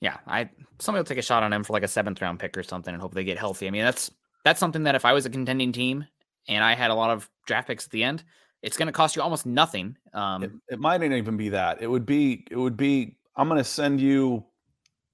[0.00, 0.50] Yeah, I
[0.80, 2.92] somebody will take a shot on him for like a seventh round pick or something,
[2.92, 3.66] and hope they get healthy.
[3.66, 4.10] I mean, that's
[4.44, 6.06] that's something that if I was a contending team
[6.46, 8.22] and I had a lot of draft picks at the end,
[8.62, 9.96] it's going to cost you almost nothing.
[10.12, 11.80] Um, it, it might not even be that.
[11.80, 12.44] It would be.
[12.50, 13.16] It would be.
[13.36, 14.44] I'm going to send you.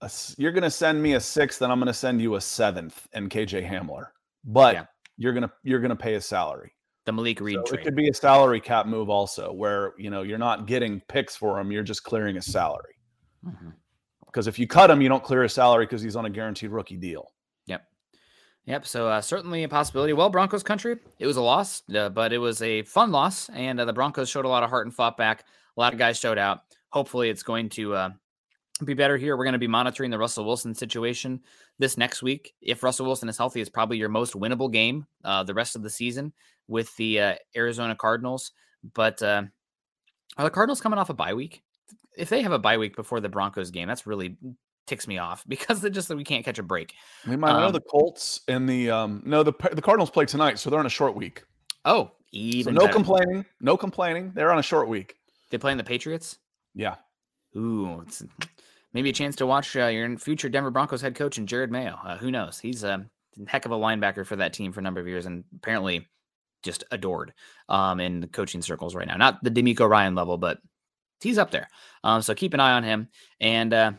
[0.00, 2.40] A, you're going to send me a sixth, and I'm going to send you a
[2.40, 4.08] seventh and KJ Hamler
[4.44, 4.84] but yeah.
[5.16, 6.72] you're gonna you're gonna pay a salary.
[7.04, 10.22] The Malik Reed so It could be a salary cap move also, where you know
[10.22, 12.96] you're not getting picks for him, you're just clearing a salary.
[13.46, 13.70] Mm-hmm.
[14.26, 16.70] Because if you cut him, you don't clear a salary because he's on a guaranteed
[16.70, 17.32] rookie deal.
[17.66, 17.82] Yep.
[18.66, 18.86] Yep.
[18.86, 20.12] So uh, certainly a possibility.
[20.12, 23.80] Well, Broncos country, it was a loss, uh, but it was a fun loss, and
[23.80, 25.44] uh, the Broncos showed a lot of heart and fought back.
[25.76, 26.60] A lot of guys showed out.
[26.90, 28.10] Hopefully, it's going to uh,
[28.84, 29.36] be better here.
[29.36, 31.40] We're going to be monitoring the Russell Wilson situation
[31.78, 32.54] this next week.
[32.60, 35.82] If Russell Wilson is healthy, is probably your most winnable game uh, the rest of
[35.82, 36.32] the season
[36.66, 38.52] with the uh, Arizona Cardinals.
[38.94, 39.44] But uh,
[40.36, 41.62] are the Cardinals coming off a bye week?
[42.16, 44.36] If they have a bye week before the Broncos game, that's really
[44.86, 46.94] ticks me off because they just we can't catch a break.
[47.26, 50.58] We might um, know the Colts and the um no the the Cardinals play tonight,
[50.58, 51.44] so they're on a short week.
[51.84, 52.92] Oh, even so no better.
[52.92, 54.32] complaining, no complaining.
[54.34, 55.14] They're on a short week.
[55.50, 56.38] They playing the Patriots.
[56.74, 56.96] Yeah.
[57.56, 58.04] Ooh,
[58.92, 61.98] maybe a chance to watch uh, your future Denver Broncos head coach and Jerod Mayo.
[62.04, 62.58] Uh, who knows?
[62.58, 63.06] He's a
[63.46, 66.06] heck of a linebacker for that team for a number of years, and apparently
[66.62, 67.32] just adored
[67.68, 69.16] um, in the coaching circles right now.
[69.16, 70.58] Not the DeMeco Ryan level, but
[71.20, 71.68] he's up there.
[72.04, 73.08] Um, so keep an eye on him.
[73.40, 73.92] And uh,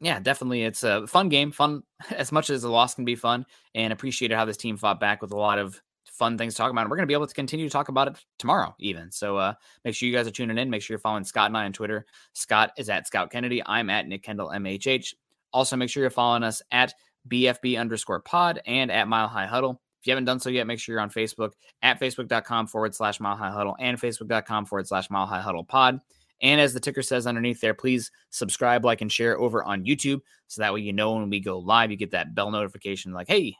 [0.00, 1.52] yeah, definitely, it's a fun game.
[1.52, 5.00] Fun as much as the loss can be fun, and appreciated how this team fought
[5.00, 5.80] back with a lot of
[6.16, 6.82] fun things to talk about.
[6.82, 9.10] And we're going to be able to continue to talk about it tomorrow, even.
[9.12, 9.54] So uh,
[9.84, 10.70] make sure you guys are tuning in.
[10.70, 12.06] Make sure you're following Scott and I on Twitter.
[12.32, 13.62] Scott is at Scout Kennedy.
[13.64, 15.14] I'm at Nick Kendall MHH.
[15.52, 16.94] Also, make sure you're following us at
[17.28, 19.80] BFB underscore pod and at Mile High Huddle.
[20.00, 21.52] If you haven't done so yet, make sure you're on Facebook
[21.82, 26.00] at facebook.com forward slash mile high huddle and facebook.com forward slash mile high huddle pod.
[26.42, 30.20] And as the ticker says underneath there, please subscribe, like, and share over on YouTube.
[30.48, 33.26] So that way you know when we go live, you get that bell notification like,
[33.26, 33.56] hey,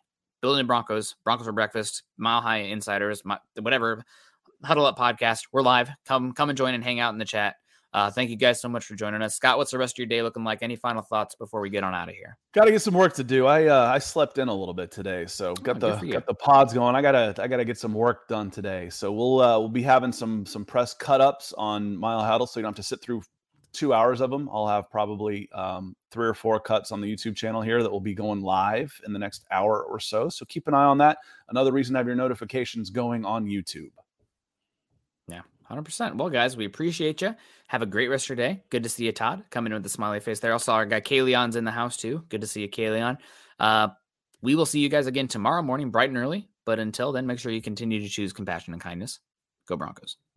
[0.47, 4.05] Building Broncos, Broncos for breakfast, Mile High Insiders, my, whatever,
[4.63, 5.49] Huddle Up podcast.
[5.51, 5.91] We're live.
[6.07, 7.57] Come, come and join and hang out in the chat.
[7.93, 9.35] Uh, thank you guys so much for joining us.
[9.35, 10.63] Scott, what's the rest of your day looking like?
[10.63, 12.39] Any final thoughts before we get on out of here?
[12.53, 13.47] Got to get some work to do.
[13.47, 16.35] I uh, I slept in a little bit today, so got oh, the got the
[16.35, 16.95] pods going.
[16.95, 18.89] I gotta I gotta get some work done today.
[18.89, 22.61] So we'll uh, we'll be having some some press cut ups on Mile Huddle, so
[22.61, 23.23] you don't have to sit through
[23.77, 24.49] two hours of them.
[24.53, 28.01] I'll have probably um, three or four cuts on the YouTube channel here that will
[28.01, 30.29] be going live in the next hour or so.
[30.29, 31.19] So keep an eye on that.
[31.49, 33.91] Another reason to have your notifications going on YouTube.
[35.29, 36.17] Yeah, 100%.
[36.17, 37.35] Well, guys, we appreciate you.
[37.69, 38.63] Have a great rest of your day.
[38.71, 40.53] Good to see you, Todd, coming in with the smiley face there.
[40.53, 42.25] Also, our guy Kaleon's in the house too.
[42.29, 43.19] Good to see you, Kaleon.
[43.61, 43.89] Uh,
[44.43, 46.49] we will see you guys again tomorrow morning, bright and early.
[46.65, 49.21] But until then, make sure you continue to choose compassion and kindness.
[49.69, 50.17] Go Broncos.